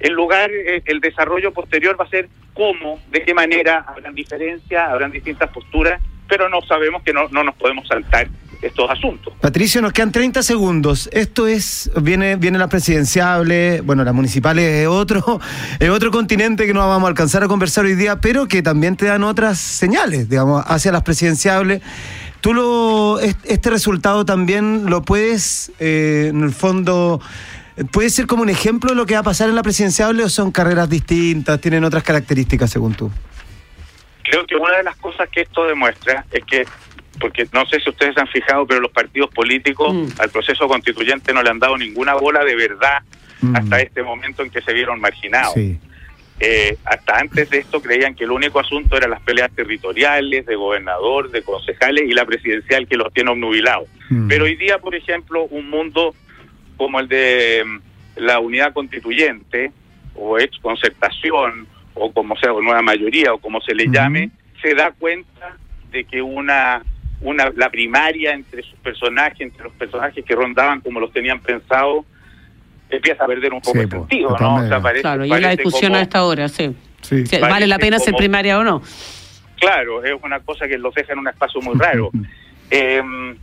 [0.00, 4.88] en lugar eh, el desarrollo posterior va a ser cómo, de qué manera, habrán diferencias,
[4.88, 8.28] habrán distintas posturas, pero no sabemos que no, no nos podemos saltar
[8.62, 9.34] estos asuntos.
[9.40, 11.08] Patricio, nos quedan 30 segundos.
[11.12, 15.40] Esto es, viene, viene la presidenciable, bueno, las municipales es otro,
[15.78, 18.96] es otro continente que no vamos a alcanzar a conversar hoy día, pero que también
[18.96, 21.82] te dan otras señales, digamos, hacia las presidenciables.
[22.40, 27.20] Tú lo, este resultado también lo puedes, eh, en el fondo,
[27.90, 30.28] ¿Puede ser como un ejemplo de lo que va a pasar en la presidenciable o
[30.28, 33.10] son carreras distintas, tienen otras características según tú?
[34.24, 36.66] Creo que una de las cosas que esto demuestra es que
[37.22, 40.20] porque no sé si ustedes se han fijado, pero los partidos políticos mm.
[40.20, 43.02] al proceso constituyente no le han dado ninguna bola de verdad
[43.40, 43.56] mm.
[43.56, 45.54] hasta este momento en que se vieron marginados.
[46.44, 50.56] Eh, hasta antes de esto creían que el único asunto eran las peleas territoriales de
[50.56, 53.88] gobernador, de concejales y la presidencial que los tiene obnubilados.
[54.10, 54.26] Mm.
[54.26, 56.16] Pero hoy día, por ejemplo, un mundo
[56.76, 57.64] como el de
[58.16, 59.70] la unidad constituyente
[60.16, 64.30] o ex concertación o como sea, o nueva mayoría o como se le llame,
[64.60, 65.56] se da cuenta
[65.92, 66.82] de que una
[67.22, 72.04] una la primaria entre sus personajes, entre los personajes que rondaban como los tenían pensado,
[72.90, 74.82] empieza a perder un poco el sentido, ¿no?
[75.00, 76.74] claro, y la discusión a esta hora, sí.
[77.40, 78.82] ¿Vale la pena ser primaria o no?
[79.58, 82.10] Claro, es una cosa que los deja en un espacio muy raro.
[82.74, 83.36] Em,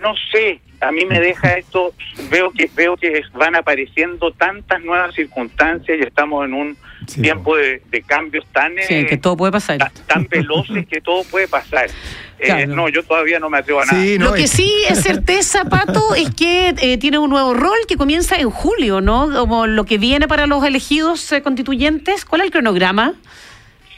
[0.00, 1.94] no sé, a mí me deja esto,
[2.30, 6.76] veo que veo que van apareciendo tantas nuevas circunstancias y estamos en un
[7.20, 9.92] tiempo de, cambios tan sí, que todo puede pasar.
[10.08, 11.88] Tan, veloces que todo puede pasar.
[12.42, 14.04] Eh, no, yo todavía no me atrevo a nada.
[14.18, 18.36] Lo que sí es certeza, Pato, es que eh, tiene un nuevo rol que comienza
[18.36, 19.30] en julio, ¿no?
[19.32, 22.24] Como lo que viene para los elegidos eh, constituyentes.
[22.24, 23.14] ¿Cuál es el cronograma?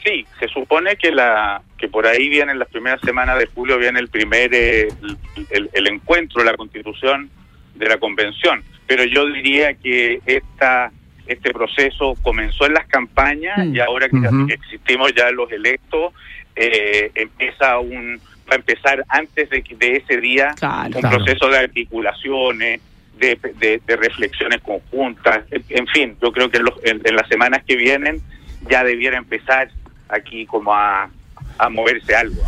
[0.03, 3.79] Sí, se supone que la que por ahí viene en las primeras semanas de julio
[3.79, 7.31] viene el primer el, encuentro de la Constitución
[7.73, 10.91] de la Convención, pero yo diría que esta
[11.25, 13.75] este proceso comenzó en las campañas mm.
[13.75, 16.13] y ahora que, existimos ya los electos
[16.55, 22.81] eh, empieza un va a empezar antes de, de ese día un proceso de articulaciones,
[23.17, 28.21] de, de, reflexiones conjuntas, en, fin, yo creo que en, en, las semanas que vienen
[28.69, 29.69] ya debiera empezar
[30.09, 31.09] aquí como a,
[31.57, 32.41] a moverse algo.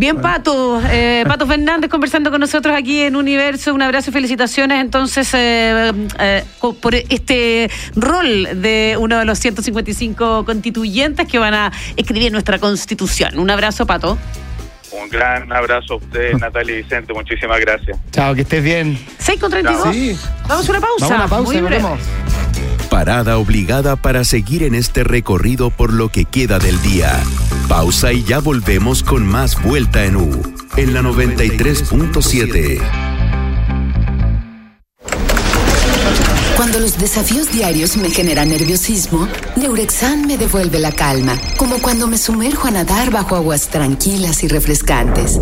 [0.00, 3.74] Bien, Pato, eh, Pato Fernández conversando con nosotros aquí en Universo.
[3.74, 6.42] Un abrazo y felicitaciones entonces eh, eh,
[6.80, 13.38] por este rol de uno de los 155 constituyentes que van a escribir nuestra constitución.
[13.38, 14.16] Un abrazo, Pato.
[14.92, 17.12] Un gran abrazo a usted, Natalia y Vicente.
[17.12, 17.98] Muchísimas gracias.
[18.10, 18.98] Chao, que estés bien.
[19.18, 19.94] 6 con 32.
[19.94, 20.18] Sí.
[20.48, 20.94] Vamos a una pausa.
[21.00, 21.70] Vamos a una pausa, Muy
[22.90, 27.20] Parada obligada para seguir en este recorrido por lo que queda del día.
[27.68, 30.42] Pausa y ya volvemos con más Vuelta en U,
[30.76, 33.09] en la 93.7.
[36.70, 42.16] Cuando los desafíos diarios me generan nerviosismo, Neurexan me devuelve la calma, como cuando me
[42.16, 45.40] sumerjo a nadar bajo aguas tranquilas y refrescantes.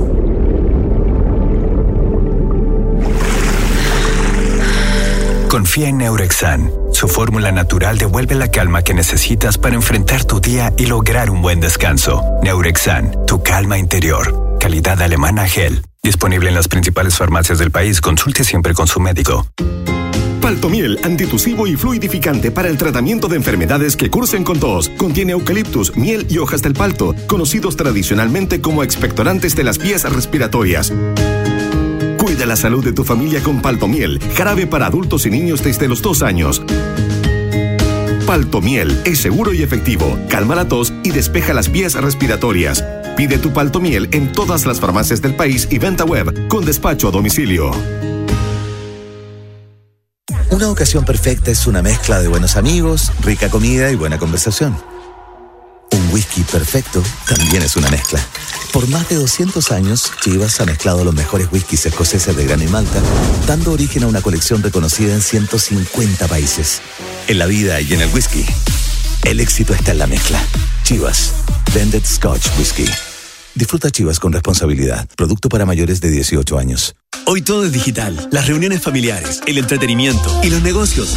[5.51, 6.73] Confía en Neurexan.
[6.95, 11.43] Su fórmula natural devuelve la calma que necesitas para enfrentar tu día y lograr un
[11.43, 12.23] buen descanso.
[12.43, 14.57] Neurexan, tu calma interior.
[14.59, 15.85] Calidad alemana gel.
[16.03, 18.01] Disponible en las principales farmacias del país.
[18.01, 19.47] Consulte siempre con su médico.
[20.49, 24.89] Paltomiel, antitusivo y fluidificante para el tratamiento de enfermedades que cursen con tos.
[24.89, 30.91] Contiene eucaliptus, miel y hojas del palto, conocidos tradicionalmente como expectorantes de las vías respiratorias.
[32.17, 36.01] Cuida la salud de tu familia con Paltomiel, jarabe para adultos y niños desde los
[36.01, 36.63] dos años.
[38.27, 42.83] Paltomiel es seguro y efectivo, calma la tos y despeja las vías respiratorias.
[43.19, 47.11] Pide tu Paltomiel en todas las farmacias del país y venta web con despacho a
[47.11, 47.71] domicilio.
[50.59, 54.77] Una ocasión perfecta es una mezcla de buenos amigos, rica comida y buena conversación.
[55.93, 58.19] Un whisky perfecto también es una mezcla.
[58.73, 62.67] Por más de 200 años, Chivas ha mezclado los mejores whiskies escoceses de Gran y
[62.67, 63.01] Malta,
[63.47, 66.81] dando origen a una colección reconocida en 150 países.
[67.29, 68.45] En la vida y en el whisky,
[69.23, 70.43] el éxito está en la mezcla.
[70.83, 71.35] Chivas,
[71.73, 72.85] Blended Scotch Whisky.
[73.59, 75.09] Disfruta Chivas con responsabilidad.
[75.17, 76.95] Producto para mayores de 18 años.
[77.27, 78.29] Hoy todo es digital.
[78.31, 81.17] Las reuniones familiares, el entretenimiento y los negocios.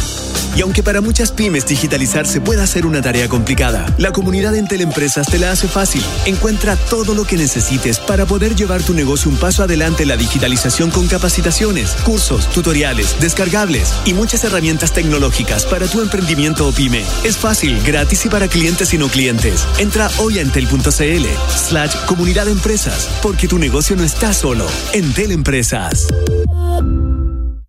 [0.54, 5.26] Y aunque para muchas pymes digitalizarse pueda ser una tarea complicada, la comunidad Entel Empresas
[5.28, 6.02] te la hace fácil.
[6.26, 10.16] Encuentra todo lo que necesites para poder llevar tu negocio un paso adelante en la
[10.18, 17.02] digitalización con capacitaciones, cursos, tutoriales, descargables y muchas herramientas tecnológicas para tu emprendimiento o pyme.
[17.24, 19.66] Es fácil, gratis y para clientes y no clientes.
[19.78, 24.66] Entra hoy a entel.cl slash comunidad empresas, porque tu negocio no está solo.
[24.94, 26.06] Entel Empresas.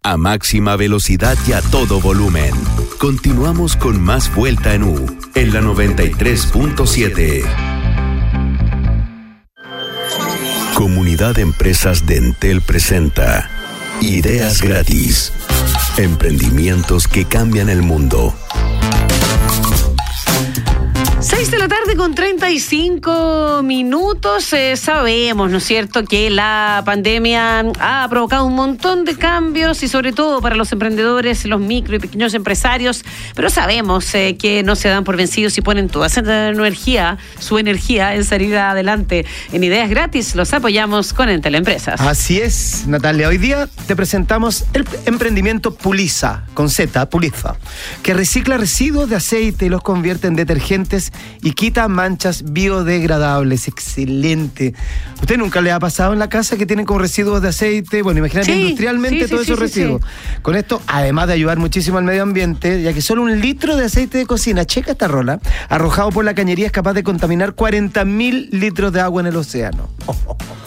[0.02, 2.54] A máxima velocidad y a todo volumen.
[2.98, 7.44] Continuamos con más vuelta en U, en la 93.7.
[10.76, 13.50] Comunidad de Empresas de Entel presenta
[14.02, 15.34] Ideas gratis.
[15.98, 18.34] Emprendimientos que cambian el mundo.
[21.24, 24.52] 6 de la tarde con 35 minutos.
[24.52, 29.88] Eh, sabemos, ¿no es cierto?, que la pandemia ha provocado un montón de cambios y
[29.88, 33.06] sobre todo para los emprendedores, los micro y pequeños empresarios,
[33.36, 37.58] pero sabemos eh, que no se dan por vencidos y ponen toda su energía, su
[37.58, 39.26] energía en salir adelante.
[39.54, 42.02] En Ideas Gratis los apoyamos con Entel Empresas.
[42.02, 43.30] Así es, Natalia.
[43.30, 47.56] Hoy día te presentamos el emprendimiento Puliza, con Z, Puliza,
[48.02, 53.68] que recicla residuos de aceite y los convierte en detergentes y quita manchas biodegradables.
[53.68, 54.74] Excelente.
[55.22, 58.02] ¿Usted nunca le ha pasado en la casa que tienen como residuos de aceite?
[58.02, 60.02] Bueno, imagínate industrialmente todos esos residuos.
[60.42, 63.86] Con esto, además de ayudar muchísimo al medio ambiente, ya que solo un litro de
[63.86, 65.40] aceite de cocina, checa esta rola,
[65.70, 69.36] arrojado por la cañería es capaz de contaminar 40 mil litros de agua en el
[69.36, 69.90] océano.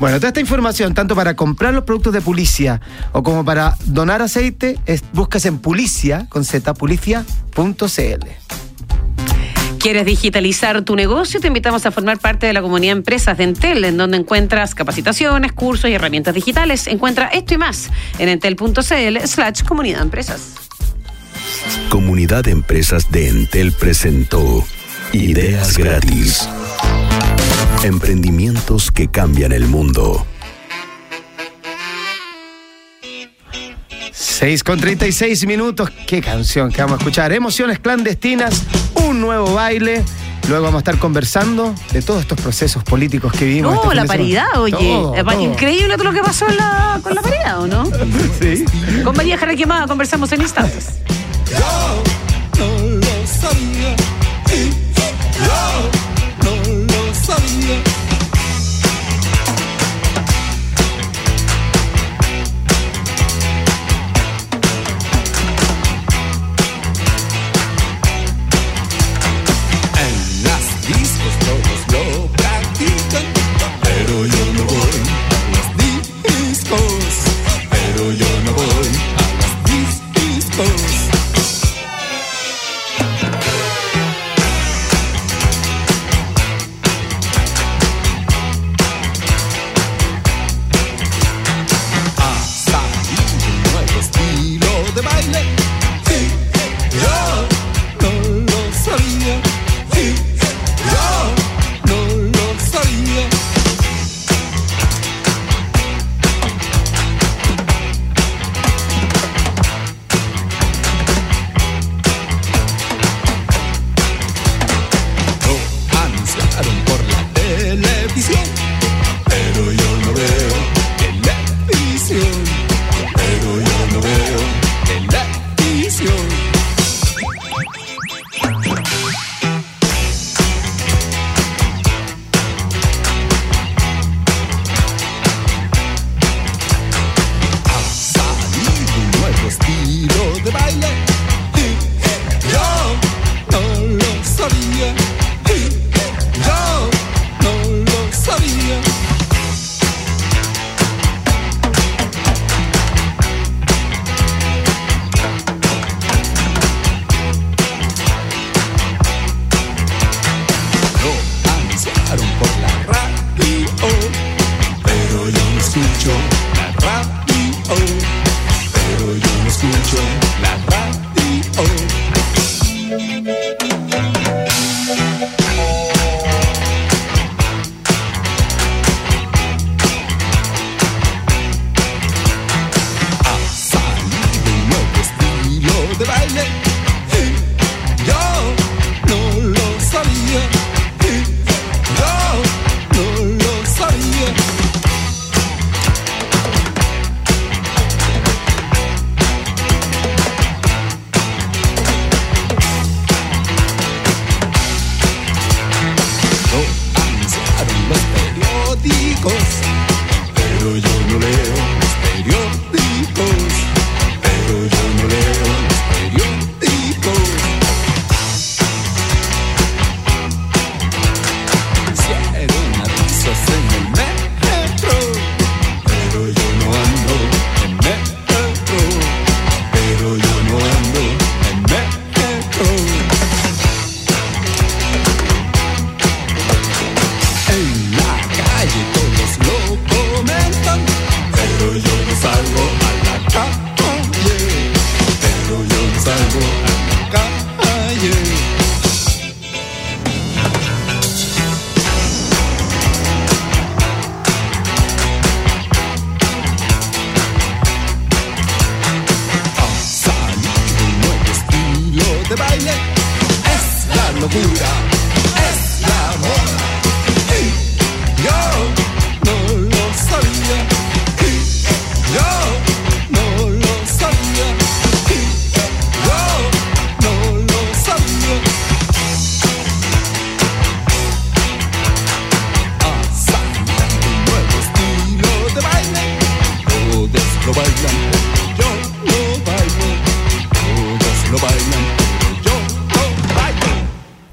[0.00, 2.80] Bueno, toda esta información, tanto para comprar los productos de Pulicia
[3.12, 8.26] o como para donar aceite, es, buscas en Pulicia, con z, pulicia.cl.
[9.82, 11.40] ¿Quieres digitalizar tu negocio?
[11.40, 15.52] Te invitamos a formar parte de la comunidad Empresas de Entel, en donde encuentras capacitaciones,
[15.52, 16.86] cursos y herramientas digitales.
[16.86, 20.54] Encuentra esto y más en entel.cl slash comunidad empresas.
[21.88, 24.64] Comunidad de Empresas de Entel presentó
[25.12, 26.48] Ideas Gratis.
[27.82, 30.24] Emprendimientos que cambian el mundo.
[34.12, 35.90] 6 con 36 minutos.
[36.06, 37.32] Qué canción que vamos a escuchar.
[37.32, 38.62] Emociones clandestinas,
[39.06, 40.04] un nuevo baile.
[40.48, 43.74] Luego vamos a estar conversando de todos estos procesos políticos que vivimos.
[43.74, 44.98] No, este la paridad, oye.
[45.40, 46.46] Increíble todo lo que pasó
[47.02, 47.84] con la paridad, ¿o no?
[48.40, 48.64] sí.
[49.04, 50.88] Con María Jara Quemada conversamos en instantes.
[51.48, 52.02] Yo
[52.58, 53.96] no lo sabía.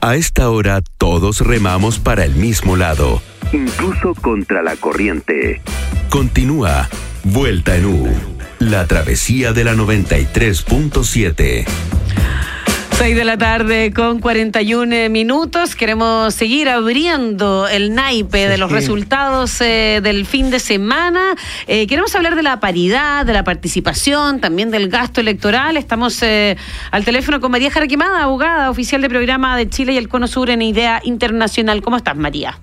[0.10, 3.22] A esta hora todos remamos para el mismo lado,
[3.54, 5.62] incluso contra la corriente.
[6.10, 6.90] Continúa
[7.24, 8.08] Vuelta en U,
[8.58, 11.64] la travesía de la 93.7.
[13.00, 15.78] 6 de la tarde con 41 minutos.
[15.78, 21.34] Queremos seguir abriendo el naipe de los resultados eh, del fin de semana.
[21.68, 25.78] Eh, queremos hablar de la paridad, de la participación, también del gasto electoral.
[25.78, 26.58] Estamos eh,
[26.92, 30.50] al teléfono con María Jaraquemada, abogada, oficial de programa de Chile y el Cono Sur
[30.50, 31.82] en Idea Internacional.
[31.82, 32.60] ¿Cómo estás, María?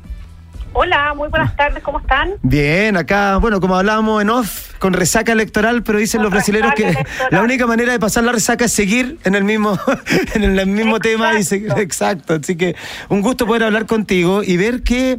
[0.78, 2.34] Hola, muy buenas tardes, ¿cómo están?
[2.42, 6.74] Bien, acá, bueno, como hablábamos en off, con resaca electoral, pero dicen Con los brasileños
[6.74, 7.28] que electoral.
[7.30, 9.80] la única manera de pasar la resaca es seguir en el mismo,
[10.34, 12.34] en el mismo tema y seguir, exacto.
[12.34, 12.76] Así que
[13.08, 15.18] un gusto poder hablar contigo y ver que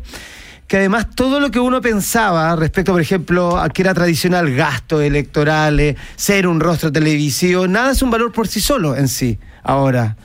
[0.67, 5.01] que además todo lo que uno pensaba respecto, por ejemplo, a que era tradicional gastos
[5.01, 10.17] electorales, ser un rostro televisivo, nada es un valor por sí solo en sí ahora.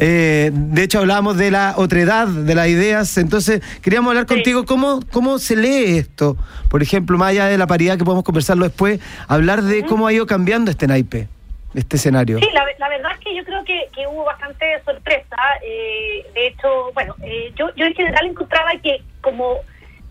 [0.00, 3.18] Eh, de hecho, hablábamos de la otredad, de las ideas.
[3.18, 6.36] Entonces, queríamos hablar contigo cómo, cómo se lee esto.
[6.70, 10.12] Por ejemplo, más allá de la paridad que podemos conversarlo después, hablar de cómo ha
[10.12, 11.26] ido cambiando este naipe,
[11.74, 12.38] este escenario.
[12.38, 15.36] Sí, la, la verdad es que yo creo que, que hubo bastante sorpresa.
[15.64, 19.56] eh, de hecho, bueno, eh, yo, yo en general encontraba que como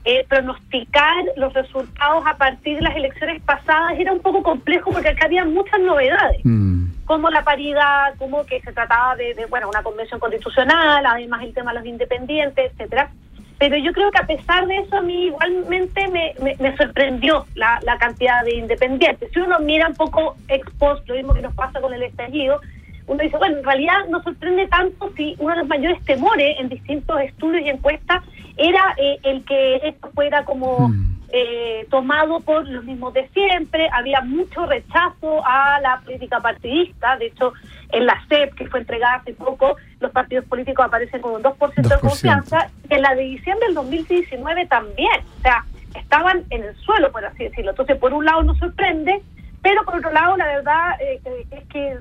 [0.09, 5.09] eh, pronosticar los resultados a partir de las elecciones pasadas era un poco complejo porque
[5.09, 6.39] acá había muchas novedades.
[6.45, 6.77] Mm.
[7.03, 11.53] como la paridad, como que se trataba de, de, bueno, una convención constitucional, además el
[11.53, 13.09] tema de los independientes, etcétera.
[13.57, 17.45] Pero yo creo que a pesar de eso, a mí igualmente me, me, me sorprendió
[17.55, 19.29] la, la cantidad de independientes.
[19.33, 22.61] Si uno mira un poco ex post, lo mismo que nos pasa con el estallido,
[23.07, 26.69] uno dice, bueno, en realidad no sorprende tanto si uno de los mayores temores en
[26.69, 28.21] distintos estudios y encuestas
[28.57, 30.91] era eh, el que esto fuera como
[31.29, 37.27] eh, tomado por los mismos de siempre, había mucho rechazo a la política partidista, de
[37.27, 37.53] hecho
[37.89, 41.75] en la CEP que fue entregada hace poco, los partidos políticos aparecen con un 2%,
[41.75, 41.99] de 2%.
[41.99, 47.25] confianza, en la de diciembre del 2019 también, o sea, estaban en el suelo, por
[47.25, 47.71] así decirlo.
[47.71, 49.21] Entonces, por un lado nos sorprende,
[49.61, 51.97] pero por otro lado, la verdad eh, eh, es que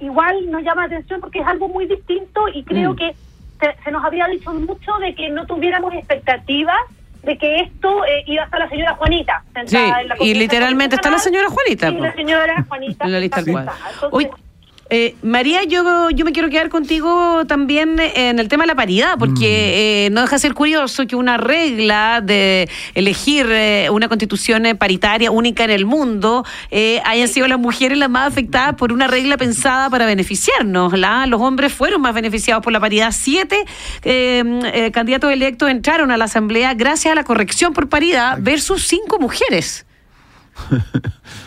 [0.00, 2.96] igual nos llama la atención porque es algo muy distinto y creo Mm.
[2.96, 3.14] que
[3.60, 6.78] se, se nos había dicho mucho de que no tuviéramos expectativas
[7.22, 9.42] de que esto eh, iba a estar la señora Juanita.
[9.52, 11.88] sentada Sí, en la y literalmente está la señora Juanita.
[11.88, 12.02] Y po.
[12.04, 13.06] la señora Juanita.
[13.08, 13.68] La lista cual.
[13.68, 14.30] Entonces, Oye,
[14.90, 19.18] eh, María, yo, yo me quiero quedar contigo también en el tema de la paridad,
[19.18, 24.64] porque eh, no deja de ser curioso que una regla de elegir eh, una constitución
[24.66, 28.92] eh, paritaria única en el mundo eh, hayan sido las mujeres las más afectadas por
[28.92, 30.96] una regla pensada para beneficiarnos.
[30.98, 31.26] ¿la?
[31.26, 33.12] Los hombres fueron más beneficiados por la paridad.
[33.12, 33.64] Siete
[34.04, 39.18] eh, candidatos electos entraron a la Asamblea gracias a la corrección por paridad versus cinco
[39.18, 39.84] mujeres.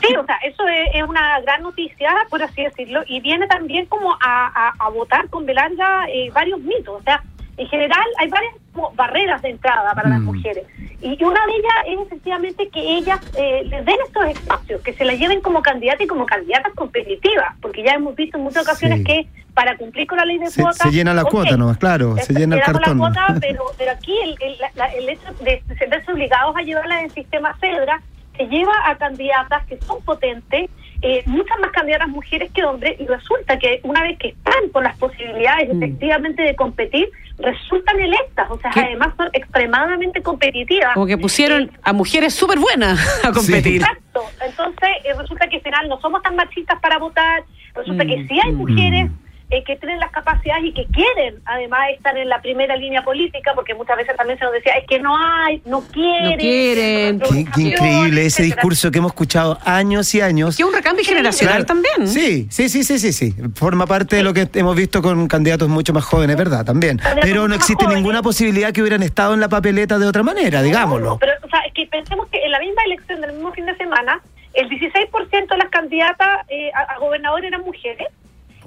[0.01, 4.13] Sí, o sea, eso es, una gran noticia, por así decirlo, y viene también como
[4.13, 6.99] a, a, a votar con Belarga eh, varios mitos.
[6.99, 7.21] O sea,
[7.57, 10.25] en general hay varias como barreras de entrada para las Mm.
[10.25, 10.65] mujeres.
[11.01, 15.03] Y una de ellas es efectivamente que ellas eh, les den estos espacios, que se
[15.03, 18.99] las lleven como candidatas y como candidatas competitivas, porque ya hemos visto en muchas ocasiones
[18.99, 19.03] Sí.
[19.05, 20.77] que para cumplir con la ley de Se, cuotas...
[20.77, 22.99] se llena la ok, cuota nomás, claro, se se llena el cartón.
[22.99, 26.61] la cuota, pero, pero aquí el, el, la- el hecho de, de verse obligados a
[26.61, 28.01] llevarla en el sistema CEDRA
[28.41, 30.69] se lleva a candidatas que son potentes,
[31.01, 34.83] eh, muchas más candidatas mujeres que hombres, y resulta que una vez que están con
[34.83, 35.83] las posibilidades mm.
[35.83, 40.93] efectivamente de competir, resultan electas, o sea, además son extremadamente competitivas.
[40.93, 43.81] Como que pusieron eh, a mujeres súper buenas a competir.
[43.81, 47.43] Exacto, entonces eh, resulta que al final no somos tan machistas para votar,
[47.75, 48.27] resulta que mm.
[48.27, 49.11] sí hay mujeres
[49.51, 53.51] eh, que tienen las capacidades y que quieren además estar en la primera línea política,
[53.53, 56.31] porque muchas veces también se nos decía, es que no hay, no quieren.
[56.31, 57.19] No quieren.
[57.53, 60.55] Qué, increíble ese discurso que hemos escuchado años y años.
[60.55, 62.07] Que un recambio generacional también.
[62.07, 63.35] Sí, sí, sí, sí, sí, sí.
[63.53, 66.63] Forma parte de lo que hemos visto con candidatos mucho más jóvenes, ¿verdad?
[66.63, 67.01] También.
[67.21, 71.17] Pero no existe ninguna posibilidad que hubieran estado en la papeleta de otra manera, digámoslo.
[71.19, 73.75] pero, o sea, es que pensemos que en la misma elección del mismo fin de
[73.75, 74.21] semana,
[74.53, 78.07] el 16% de las candidatas eh, a, a gobernador eran mujeres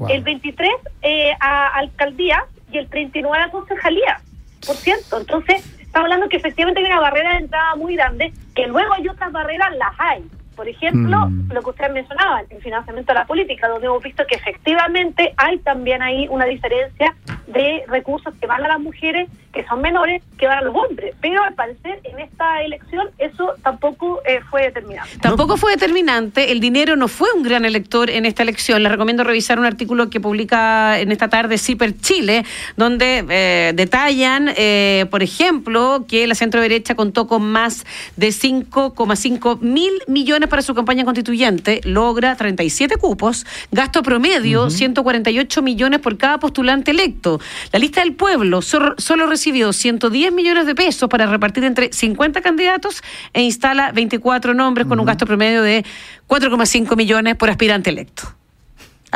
[0.08, 0.70] el 23
[1.02, 4.20] eh, a alcaldía y el 39 a concejalía,
[4.66, 5.18] por ciento.
[5.18, 9.08] Entonces, estamos hablando que efectivamente hay una barrera de entrada muy grande, que luego hay
[9.08, 10.24] otras barreras, las hay.
[10.56, 11.52] Por ejemplo, mm.
[11.52, 15.58] lo que usted mencionaba, el financiamiento de la política, donde hemos visto que efectivamente hay
[15.58, 17.14] también ahí una diferencia
[17.48, 21.14] de recursos que van a las mujeres, que son menores, que van a los hombres.
[21.20, 25.16] Pero al parecer en esta elección eso tampoco eh, fue determinante.
[25.20, 26.52] Tampoco fue determinante.
[26.52, 28.82] El dinero no fue un gran elector en esta elección.
[28.82, 32.44] Les recomiendo revisar un artículo que publica en esta tarde Ciper Chile,
[32.76, 37.86] donde eh, detallan, eh, por ejemplo, que la centro derecha contó con más
[38.16, 46.00] de 5,5 mil millones para su campaña constituyente, logra 37 cupos, gasto promedio 148 millones
[46.00, 47.40] por cada postulante electo.
[47.72, 53.02] La lista del pueblo solo recibió 110 millones de pesos para repartir entre 50 candidatos
[53.32, 55.84] e instala 24 nombres con un gasto promedio de
[56.28, 58.34] 4,5 millones por aspirante electo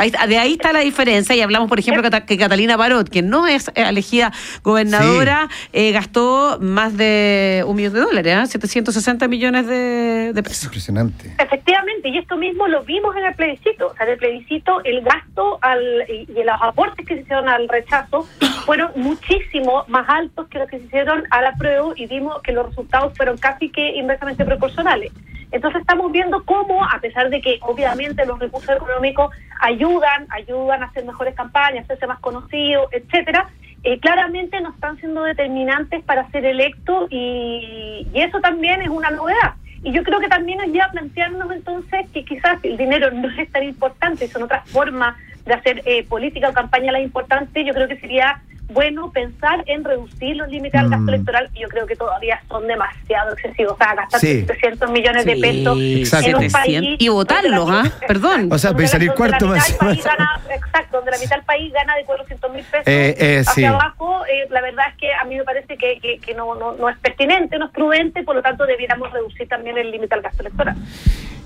[0.07, 3.69] de ahí está la diferencia y hablamos, por ejemplo, que Catalina Barot, que no es
[3.69, 4.31] eh, elegida
[4.63, 9.27] gobernadora, eh, gastó más de un millón de dólares, 760 ¿eh?
[9.27, 10.65] millones de, pesos.
[10.65, 11.35] Impresionante.
[11.37, 13.87] Efectivamente, y esto mismo lo vimos en el plebiscito.
[13.87, 17.67] O sea, en el plebiscito el gasto al, y, los aportes que se hicieron al
[17.67, 18.23] rechazo
[18.65, 22.51] fueron muchísimo más altos que los que se hicieron a la prueba y vimos que
[22.51, 25.11] los resultados fueron casi que inversamente proporcionales.
[25.51, 30.87] Entonces estamos viendo cómo, a pesar de que obviamente los recursos económicos ayudan, ayudan a
[30.87, 33.49] hacer mejores campañas, hacerse más conocidos, etcétera,
[33.83, 39.53] eh, claramente no están siendo determinantes para ser electos y, eso también es una novedad.
[39.83, 43.49] Y yo creo que también es ya plantearnos entonces que quizás el dinero no es
[43.51, 45.15] tan importante, son otras formas
[45.45, 49.83] de hacer eh, política o campaña la importante, yo creo que sería bueno pensar en
[49.83, 51.09] reducir los límites al gasto mm.
[51.09, 53.73] electoral, y yo creo que todavía son demasiado excesivos.
[53.73, 55.77] O sea, gastar 700 millones de pesos
[56.25, 56.95] en un país.
[56.99, 57.83] Y votarlos, ¿ah?
[58.07, 58.49] Perdón.
[58.51, 59.69] O sea, salir cuarto más.
[59.69, 64.23] exacto, donde la mitad del país gana de 400 mil pesos eh, eh, hacia abajo,
[64.25, 66.97] eh, la verdad es que a mí me parece que, que, no, no, no es
[66.99, 70.75] pertinente, no es prudente, por lo tanto debiéramos reducir también el límite al gasto electoral.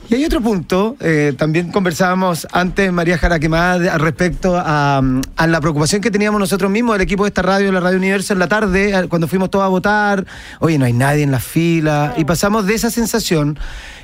[0.09, 5.01] Y hay otro punto, eh, también conversábamos antes, María Jaraquemada, respecto a,
[5.37, 8.33] a, la preocupación que teníamos nosotros mismos, el equipo de esta radio, la Radio Universo,
[8.33, 10.25] en la tarde, cuando fuimos todos a votar,
[10.59, 13.57] oye, no hay nadie en la fila, y pasamos de esa sensación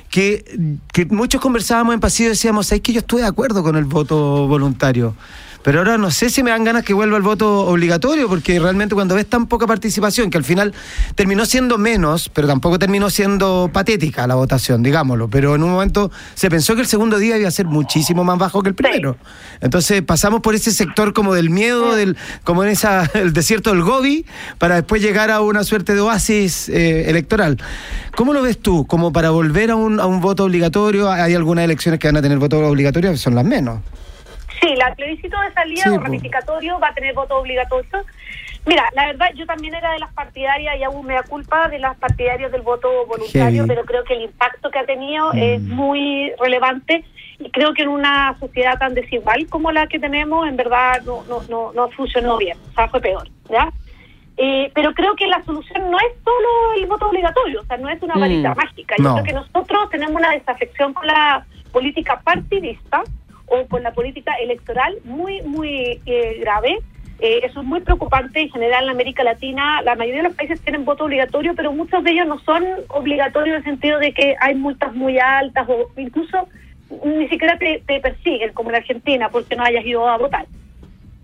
[0.08, 3.76] que, que muchos conversábamos en pasillo y decíamos, es que yo estoy de acuerdo con
[3.76, 5.14] el voto voluntario.
[5.62, 8.94] Pero ahora no sé si me dan ganas que vuelva el voto obligatorio, porque realmente
[8.94, 10.72] cuando ves tan poca participación, que al final
[11.14, 15.28] terminó siendo menos, pero tampoco terminó siendo patética la votación, digámoslo.
[15.28, 18.38] Pero en un momento se pensó que el segundo día iba a ser muchísimo más
[18.38, 19.18] bajo que el primero.
[19.60, 23.82] Entonces pasamos por ese sector como del miedo, del, como en esa, el desierto del
[23.82, 24.24] Gobi,
[24.58, 27.58] para después llegar a una suerte de oasis eh, electoral.
[28.16, 28.86] ¿Cómo lo ves tú?
[28.86, 32.22] Como para volver a un, a un voto obligatorio, hay algunas elecciones que van a
[32.22, 33.80] tener voto obligatorio, son las menos.
[34.60, 38.04] Sí, la plebiscito de salida o ratificatorio va a tener voto obligatorio.
[38.66, 41.78] Mira, la verdad, yo también era de las partidarias y aún me da culpa de
[41.78, 45.72] las partidarias del voto voluntario, pero creo que el impacto que ha tenido es mm.
[45.72, 47.04] muy relevante
[47.38, 51.24] y creo que en una sociedad tan desigual como la que tenemos, en verdad no,
[51.24, 53.72] no, no, no funcionó bien, o sea, fue peor, ¿ya?
[54.36, 57.88] Eh, pero creo que la solución no es solo el voto obligatorio, o sea, no
[57.88, 58.56] es una varita mm.
[58.56, 58.94] mágica.
[58.98, 63.02] Yo creo que nosotros tenemos una desafección con la política partidista
[63.50, 66.78] o con la política electoral muy, muy eh, grave.
[67.18, 69.82] Eh, eso es muy preocupante en general en América Latina.
[69.82, 73.56] La mayoría de los países tienen voto obligatorio, pero muchos de ellos no son obligatorios
[73.56, 76.48] en el sentido de que hay multas muy altas o incluso
[77.04, 80.46] ni siquiera te, te persiguen, como en Argentina, porque no hayas ido a votar.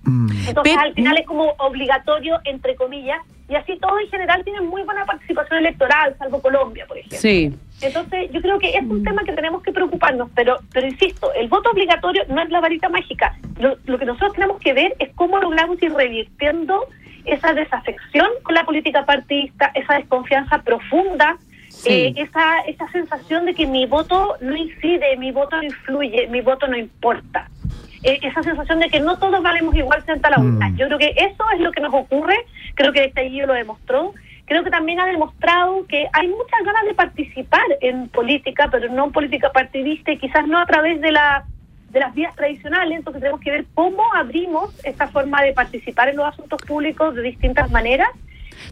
[0.02, 0.30] Mm.
[0.48, 3.18] Entonces, al final es como obligatorio, entre comillas,
[3.48, 7.18] y así todos en general tienen muy buena participación electoral, salvo Colombia, por ejemplo.
[7.18, 7.54] Sí.
[7.82, 9.04] Entonces, yo creo que es un mm.
[9.04, 12.88] tema que tenemos que preocuparnos, pero pero insisto, el voto obligatorio no es la varita
[12.88, 13.36] mágica.
[13.58, 16.86] Lo, lo que nosotros tenemos que ver es cómo logramos ir revirtiendo
[17.24, 21.36] esa desafección con la política partidista, esa desconfianza profunda
[21.84, 26.40] Eh, esa, esa sensación de que mi voto no incide, mi voto no influye, mi
[26.40, 27.48] voto no importa.
[28.02, 30.68] Eh, esa sensación de que no todos valemos igual frente a la urna.
[30.68, 30.76] Mm.
[30.76, 32.36] Yo creo que eso es lo que nos ocurre,
[32.74, 34.14] creo que este año lo demostró.
[34.46, 39.06] Creo que también ha demostrado que hay muchas ganas de participar en política, pero no
[39.06, 41.44] en política partidista y quizás no a través de la
[41.90, 46.16] de las vías tradicionales, entonces tenemos que ver cómo abrimos esta forma de participar en
[46.16, 48.10] los asuntos públicos de distintas maneras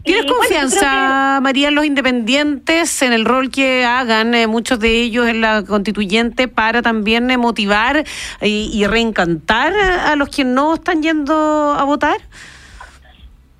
[0.03, 5.27] ¿Tienes confianza, María, en los independientes, en el rol que hagan eh, muchos de ellos
[5.27, 8.03] en la constituyente para también eh, motivar
[8.41, 12.17] y, reencantar a los que no están yendo a votar?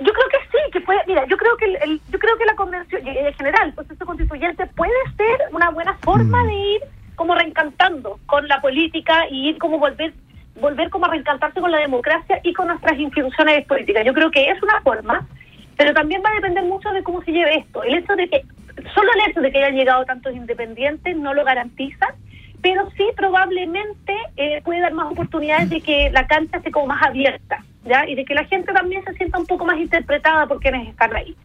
[0.06, 2.56] Yo creo que sí, que puede, mira, yo creo que el, yo creo que la
[2.56, 6.48] convención en general, el proceso constituyente puede ser una buena forma mm.
[6.48, 6.82] de ir
[7.16, 10.14] como reencantando con la política y ir como volver
[10.60, 14.06] volver como a reencantarse con la democracia y con nuestras instituciones políticas.
[14.06, 15.28] Yo creo que es una forma
[15.78, 17.84] pero también va a depender mucho de cómo se lleve esto.
[17.84, 18.46] El hecho de que,
[18.94, 22.08] solo el hecho de que hayan llegado tantos independientes no lo garantiza,
[22.62, 27.04] pero sí probablemente eh, puede dar más oportunidades de que la cancha esté como más
[27.04, 28.08] abierta, ¿ya?
[28.08, 31.16] Y de que la gente también se sienta un poco más interpretada por quienes están
[31.16, 31.36] ahí.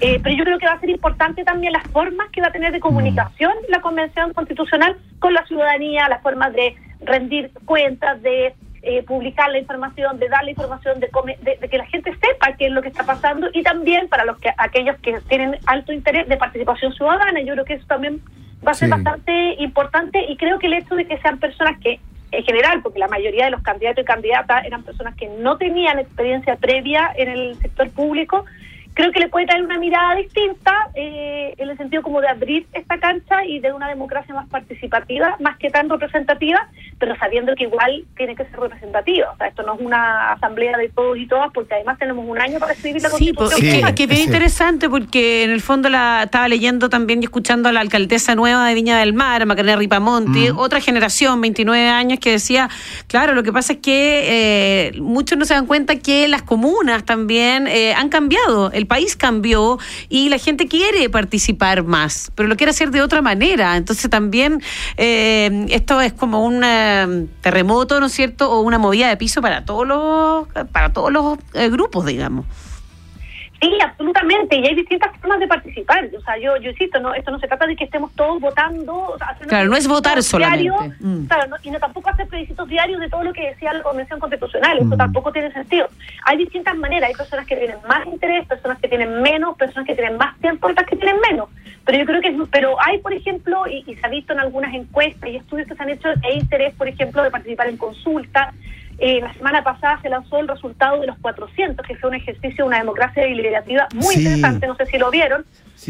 [0.00, 2.52] Eh, pero yo creo que va a ser importante también las formas que va a
[2.52, 8.54] tener de comunicación la Convención Constitucional con la ciudadanía, las formas de rendir cuentas, de
[8.82, 11.08] eh, publicar la información, de dar la información, de,
[11.42, 14.38] de, que la gente sepa qué es lo que está pasando y también para los
[14.38, 17.40] que aquellos que tienen alto interés de participación ciudadana.
[17.40, 18.20] Yo creo que eso también
[18.66, 21.98] va a ser bastante importante y creo que el hecho de que sean personas que
[22.30, 25.98] en general, porque la mayoría de los candidatos y candidatas eran personas que no tenían
[25.98, 28.44] experiencia previa en el sector público,
[28.98, 32.66] creo que le puede traer una mirada distinta eh, en el sentido como de abrir
[32.72, 36.68] esta cancha y de una democracia más participativa, más que tan representativa,
[36.98, 39.30] pero sabiendo que igual tiene que ser representativa.
[39.30, 42.40] O sea, esto no es una asamblea de todos y todas, porque además tenemos un
[42.40, 43.88] año para escribir la sí, pues, Constitución.
[43.88, 47.72] Sí, que bien interesante, porque en el fondo la estaba leyendo también y escuchando a
[47.72, 50.58] la alcaldesa nueva de Viña del Mar, Macarena Ripamonti, mm.
[50.58, 52.68] otra generación, 29 años, que decía,
[53.06, 57.04] claro, lo que pasa es que eh, muchos no se dan cuenta que las comunas
[57.04, 58.72] también eh, han cambiado.
[58.72, 59.78] El país cambió
[60.08, 63.76] y la gente quiere participar más, pero lo quiere hacer de otra manera.
[63.76, 64.60] Entonces también
[64.96, 68.50] eh, esto es como un eh, terremoto, ¿no es cierto?
[68.50, 72.46] O una movida de piso para todos los, para todos los eh, grupos, digamos.
[73.60, 76.08] Sí, absolutamente, y hay distintas formas de participar.
[76.16, 79.16] O sea, yo, yo insisto, no, esto no se trata de que estemos todos votando.
[79.48, 80.70] claro, no es votar solamente.
[81.00, 81.26] Mm.
[81.26, 84.78] Claro, y no tampoco hacer plebiscitos diarios de todo lo que decía la Convención Constitucional.
[84.78, 84.96] Eso mm.
[84.96, 85.88] tampoco tiene sentido.
[86.24, 87.08] Hay distintas maneras.
[87.08, 90.68] Hay personas que tienen más interés, personas que tienen menos, personas que tienen más tiempo,
[90.68, 91.48] otras que tienen menos.
[91.84, 94.72] Pero yo creo que, pero hay, por ejemplo, y, y se ha visto en algunas
[94.72, 98.54] encuestas y estudios que se han hecho, hay interés, por ejemplo, de participar en consultas
[98.98, 102.64] eh, la semana pasada se lanzó el resultado de los 400, que fue un ejercicio
[102.64, 105.44] de una democracia deliberativa muy interesante, no sé si lo vieron,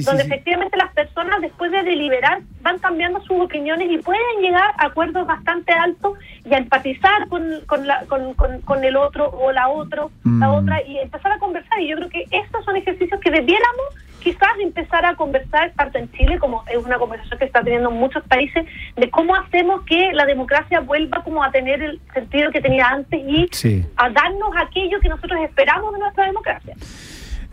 [0.04, 4.86] donde efectivamente las personas después de deliberar van cambiando sus opiniones y pueden llegar a
[4.86, 9.68] acuerdos bastante altos y a empatizar con, con, la, con, con, el otro o la,
[9.68, 10.54] otro, la mm.
[10.54, 11.80] otra y empezar a conversar.
[11.80, 13.86] Y yo creo que estos son ejercicios que debiéramos
[14.28, 18.22] quizás empezar a conversar, tanto en Chile como es una conversación que está teniendo muchos
[18.24, 22.88] países, de cómo hacemos que la democracia vuelva como a tener el sentido que tenía
[22.88, 23.48] antes y
[23.96, 26.74] a darnos aquello que nosotros esperamos de nuestra democracia.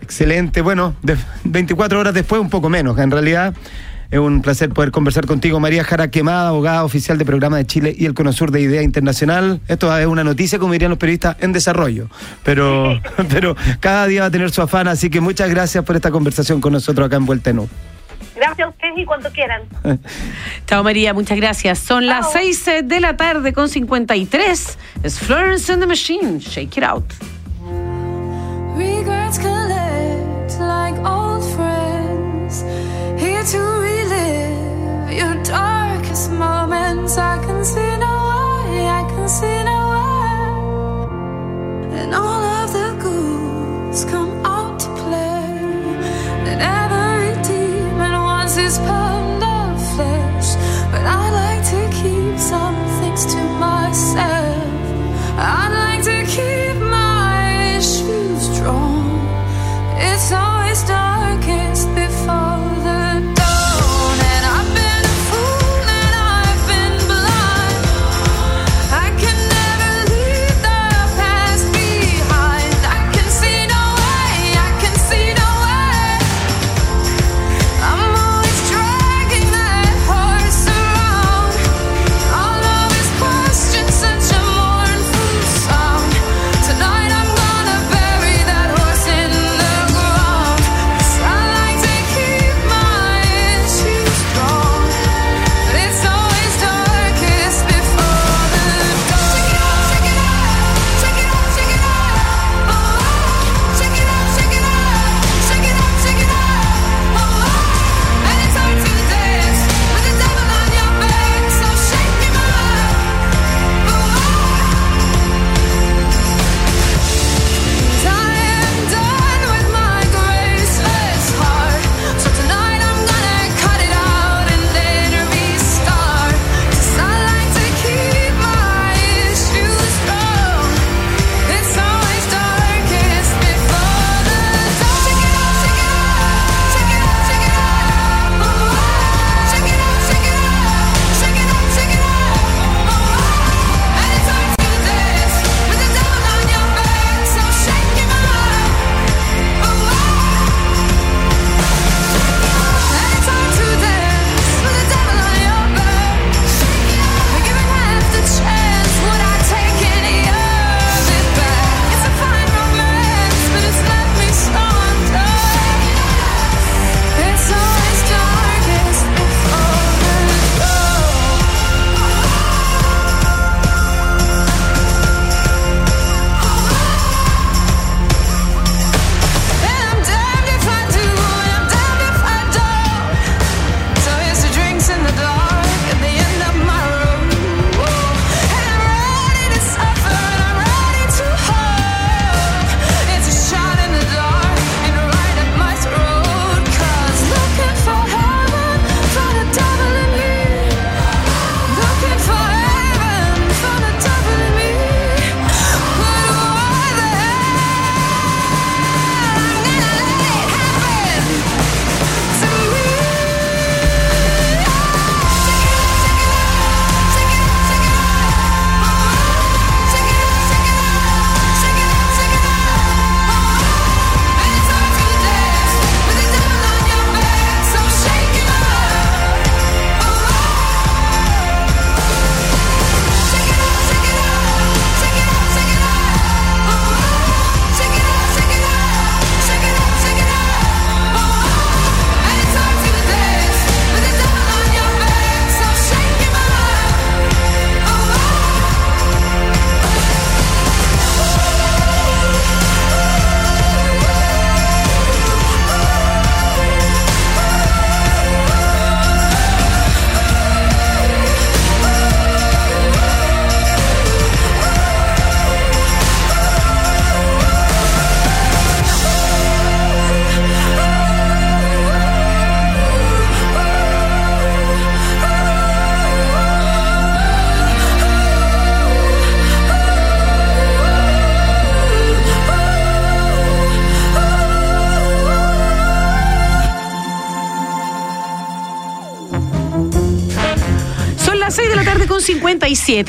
[0.02, 1.16] Excelente, bueno, de
[1.46, 3.54] 24 horas después un poco menos, en realidad
[4.12, 7.96] es un placer poder conversar contigo, María Jara Quemada, abogada oficial del programa de Chile
[7.98, 9.60] y el Conosur de Idea Internacional.
[9.68, 12.10] Esto es una noticia, como dirían los periodistas, en desarrollo.
[12.44, 13.00] Pero,
[13.30, 16.62] pero cada día va a tener su afán, así que muchas gracias por esta conversación
[16.62, 17.70] con nosotros acá en Vuelta en U.
[18.36, 19.62] Gracias a ustedes y cuando quieran.
[20.68, 21.80] Chao María, muchas gracias.
[21.80, 24.78] Son las 6 de la tarde con 53.
[25.04, 26.40] Es Florence and the Machine.
[26.40, 27.06] Shake it out.
[28.76, 32.66] Regrets collect like old friends.
[33.18, 33.85] Here to
[35.16, 37.18] your darkest moments.
[37.18, 38.14] I can see no
[38.68, 40.40] way, I can see no way.
[42.00, 45.46] And all of the ghouls come out to play.
[46.50, 46.62] And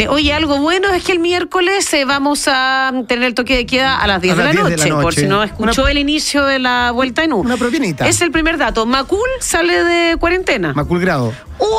[0.08, 3.96] Oye, algo bueno es que el miércoles eh, vamos a tener el toque de queda
[3.96, 7.24] a las 10, de, la noche, por si no escuchó el inicio de la vuelta
[7.24, 7.40] en U.
[7.40, 8.06] Una propinita.
[8.06, 8.86] Es el primer dato.
[8.86, 10.72] Macul sale de cuarentena.
[10.74, 11.32] Macul Grado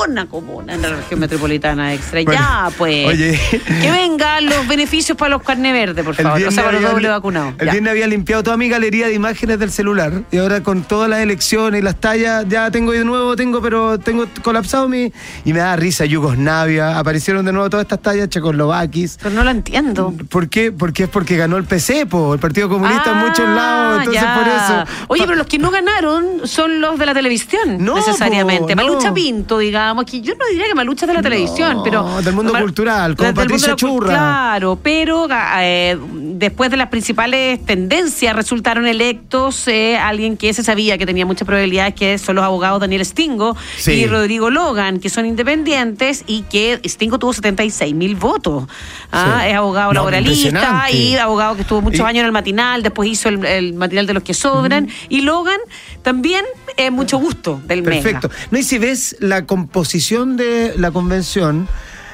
[0.04, 2.22] una comuna en la región metropolitana extra.
[2.22, 3.08] ya, pues.
[3.08, 3.40] Oye.
[3.82, 6.42] Que vengan los beneficios para los carne verde, por favor.
[6.42, 7.54] O sea, para los doble vacunados.
[7.60, 10.24] El viernes había limpiado toda mi galería de imágenes del celular.
[10.32, 14.00] Y ahora con todas las elecciones y las tallas, ya tengo de nuevo, tengo, pero
[14.00, 15.12] tengo colapsado mi.
[15.46, 16.98] Y me da risa Yugoslavia.
[16.98, 19.18] Aparecieron de nuevo todas estas tallas, checoslovakis.
[19.22, 20.14] Pero no lo entiendo.
[20.30, 20.72] ¿Por qué?
[20.72, 24.00] Porque es porque ganó el PC, po, el Partido Comunista en muchos lados.
[24.00, 24.84] Entonces por eso.
[25.08, 27.78] Oye, pero los que no ganaron son los de la televisión.
[27.80, 27.96] No.
[27.96, 28.76] Necesariamente.
[28.76, 32.22] Malucha Pinto, digamos, que yo no diría que Malucha de la televisión, pero.
[32.22, 34.10] Del mundo cultural, como Patricia Churra.
[34.10, 35.28] Claro, pero
[35.60, 41.26] eh, después de las principales tendencias resultaron electos eh, alguien que se sabía que tenía
[41.26, 43.56] muchas probabilidades, que son los abogados Daniel Stingo
[43.86, 48.66] y Rodrigo Logan, que son independientes y que Stingo tuvo 76 mil votos.
[49.12, 53.30] Ah, es abogado laboralista y abogado que estuvo muchos años en el matinal, después hizo
[53.30, 54.90] el, matinal de los que sobran.
[55.10, 55.60] Y Logan
[56.04, 58.30] también, es mucho gusto del Perfecto.
[58.52, 61.68] No, y si ves la composición de la convención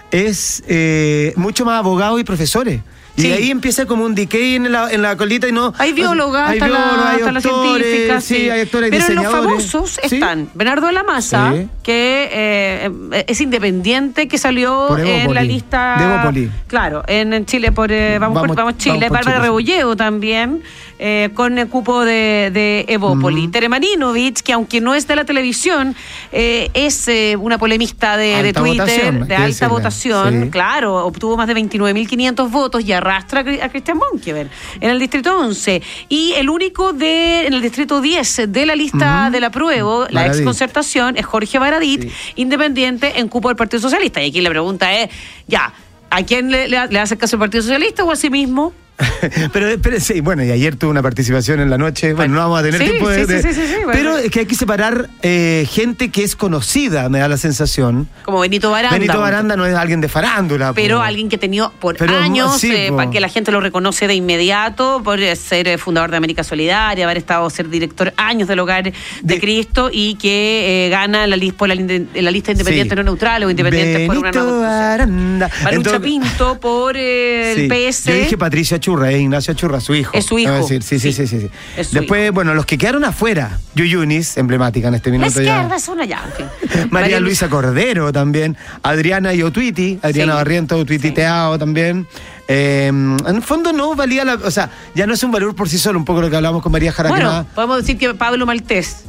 [0.10, 2.82] es eh, mucho más abogados y profesores.
[3.16, 5.74] Y ahí empieza como un decay en la, en la colita y no.
[5.78, 8.24] Hay biólogas, hay, biólogos, científicas.
[8.24, 11.53] Sí, hay actores, Pero en los famosos están Bernardo de la Maza,
[11.84, 16.32] que eh, es independiente, que salió en la lista.
[16.32, 17.91] De Claro, en Chile por.
[17.91, 19.09] Eh, vamos, vamos, Chile.
[19.09, 20.64] Bárbara Rebolledo también.
[20.99, 23.49] Eh, con el cupo de, de Evópoli.
[23.49, 25.95] Teremarinovic, que aunque no es de la televisión,
[26.32, 32.93] es una polemista de, Twitter, de alta votación, claro, obtuvo más de 29.500 votos y
[33.04, 34.49] arrastra a Cristian Monkever
[34.80, 35.82] en el distrito 11.
[36.10, 40.28] Y el único de, en el distrito 10 de la lista de la prueba, la
[40.28, 44.22] ex concertación, es Jorge Baradit, independiente en cupo del Partido Socialista.
[44.22, 45.10] Y aquí la pregunta es,
[45.47, 45.74] ya,
[46.10, 48.74] ¿a quién le, le hace caso el Partido Socialista o a sí mismo?
[49.54, 52.14] pero, pero, sí, bueno, y ayer tuve una participación en la noche.
[52.14, 53.86] Bueno, no vamos a tener tiempo de.
[53.91, 58.08] Pero es que hay que separar eh, gente que es conocida, me da la sensación.
[58.24, 58.98] Como Benito Baranda.
[58.98, 60.74] Benito Baranda no es alguien de farándula.
[60.74, 64.14] Pero alguien que ha tenido por años, eh, para que la gente lo reconoce de
[64.14, 68.91] inmediato, por ser eh, fundador de América Solidaria, haber estado ser director años del Hogar
[69.22, 74.06] de, Cristo y que gana la, lista, la, la lista independiente no neutral o independiente
[74.06, 75.50] por una Baranda.
[75.64, 78.06] Marucha Pinto por el PS.
[78.06, 80.11] Yo dije Patricia Churra, es Ignacio Churra, su hijo.
[80.13, 80.67] Es su hijo.
[80.67, 81.49] sí, sí, sí, sí, sí.
[81.93, 85.75] Después, bueno, los que quedaron afuera, Yuyunis, emblemática en este minuto la ya.
[85.75, 86.21] es una ya,
[86.89, 92.07] María, Luisa Cordero también, Adriana y Otwiti, Adriana Barriento, Otwiti Teao también.
[92.49, 94.34] Eh, en el fondo no valía la.
[94.34, 96.61] O sea, ya no es un valor por sí solo, un poco lo que hablamos
[96.61, 97.29] con María Jaraquemá.
[97.29, 99.05] Bueno, podemos decir que Pablo Maltés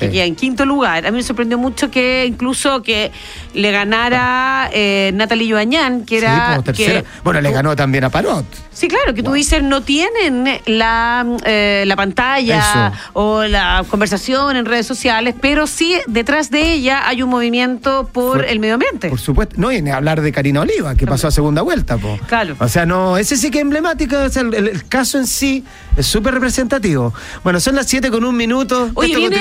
[0.00, 1.06] en quinto lugar.
[1.06, 3.12] A mí me sorprendió mucho que incluso que
[3.54, 6.62] le ganara eh, Natalie Joañán, que era...
[6.76, 8.44] Que, bueno, le ganó también a Parot.
[8.76, 14.66] Sí, claro, que tú dices, no tienen la, eh, la pantalla o la conversación en
[14.66, 19.08] redes sociales, pero sí detrás de ella hay un movimiento por, el medio ambiente.
[19.08, 19.54] Por supuesto.
[19.56, 21.96] No, y ni hablar de Karina Oliva, que pasó a segunda vuelta.
[21.96, 22.18] Po.
[22.26, 22.54] Claro.
[22.58, 25.64] O sea, no, ese sí que es emblemático, el, caso en sí
[25.96, 27.14] es súper representativo.
[27.42, 28.90] Bueno, son las 7 con un minuto.
[28.92, 29.38] Oye, viene,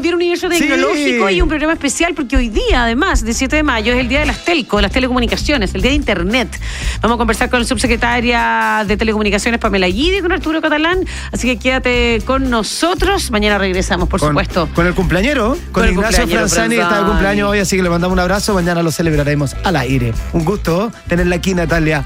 [0.00, 3.92] viene, Universo Tecnológico y un programa especial porque hoy día, además, de 7 de mayo,
[3.92, 6.60] es el día de las telco, las telecomunicaciones, el día de Internet.
[7.00, 11.04] Vamos a conversar con la subsecretaria de Telecomunicaciones, Pamela Guidi, con Arturo Catalán.
[11.32, 13.30] Así que quédate con nosotros.
[13.30, 14.68] Mañana regresamos, por supuesto.
[14.74, 18.20] Con el cumpleañero, con, Ignacio Franzani, está de cumpleaños hoy, así que le mandamos un
[18.20, 18.54] abrazo.
[18.54, 20.12] Mañana lo celebraremos al aire.
[20.32, 22.04] Un gusto tenerla aquí, Natalia.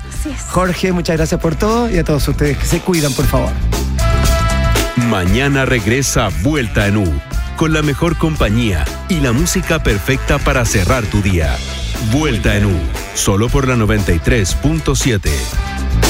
[0.49, 3.53] Jorge, muchas gracias por todo y a todos ustedes que se cuidan, por favor.
[5.09, 7.21] Mañana regresa Vuelta en U,
[7.61, 11.59] con la mejor compañía y la música perfecta para cerrar tu día.
[12.11, 12.81] Vuelta en U,
[13.15, 16.10] solo por la 93.7.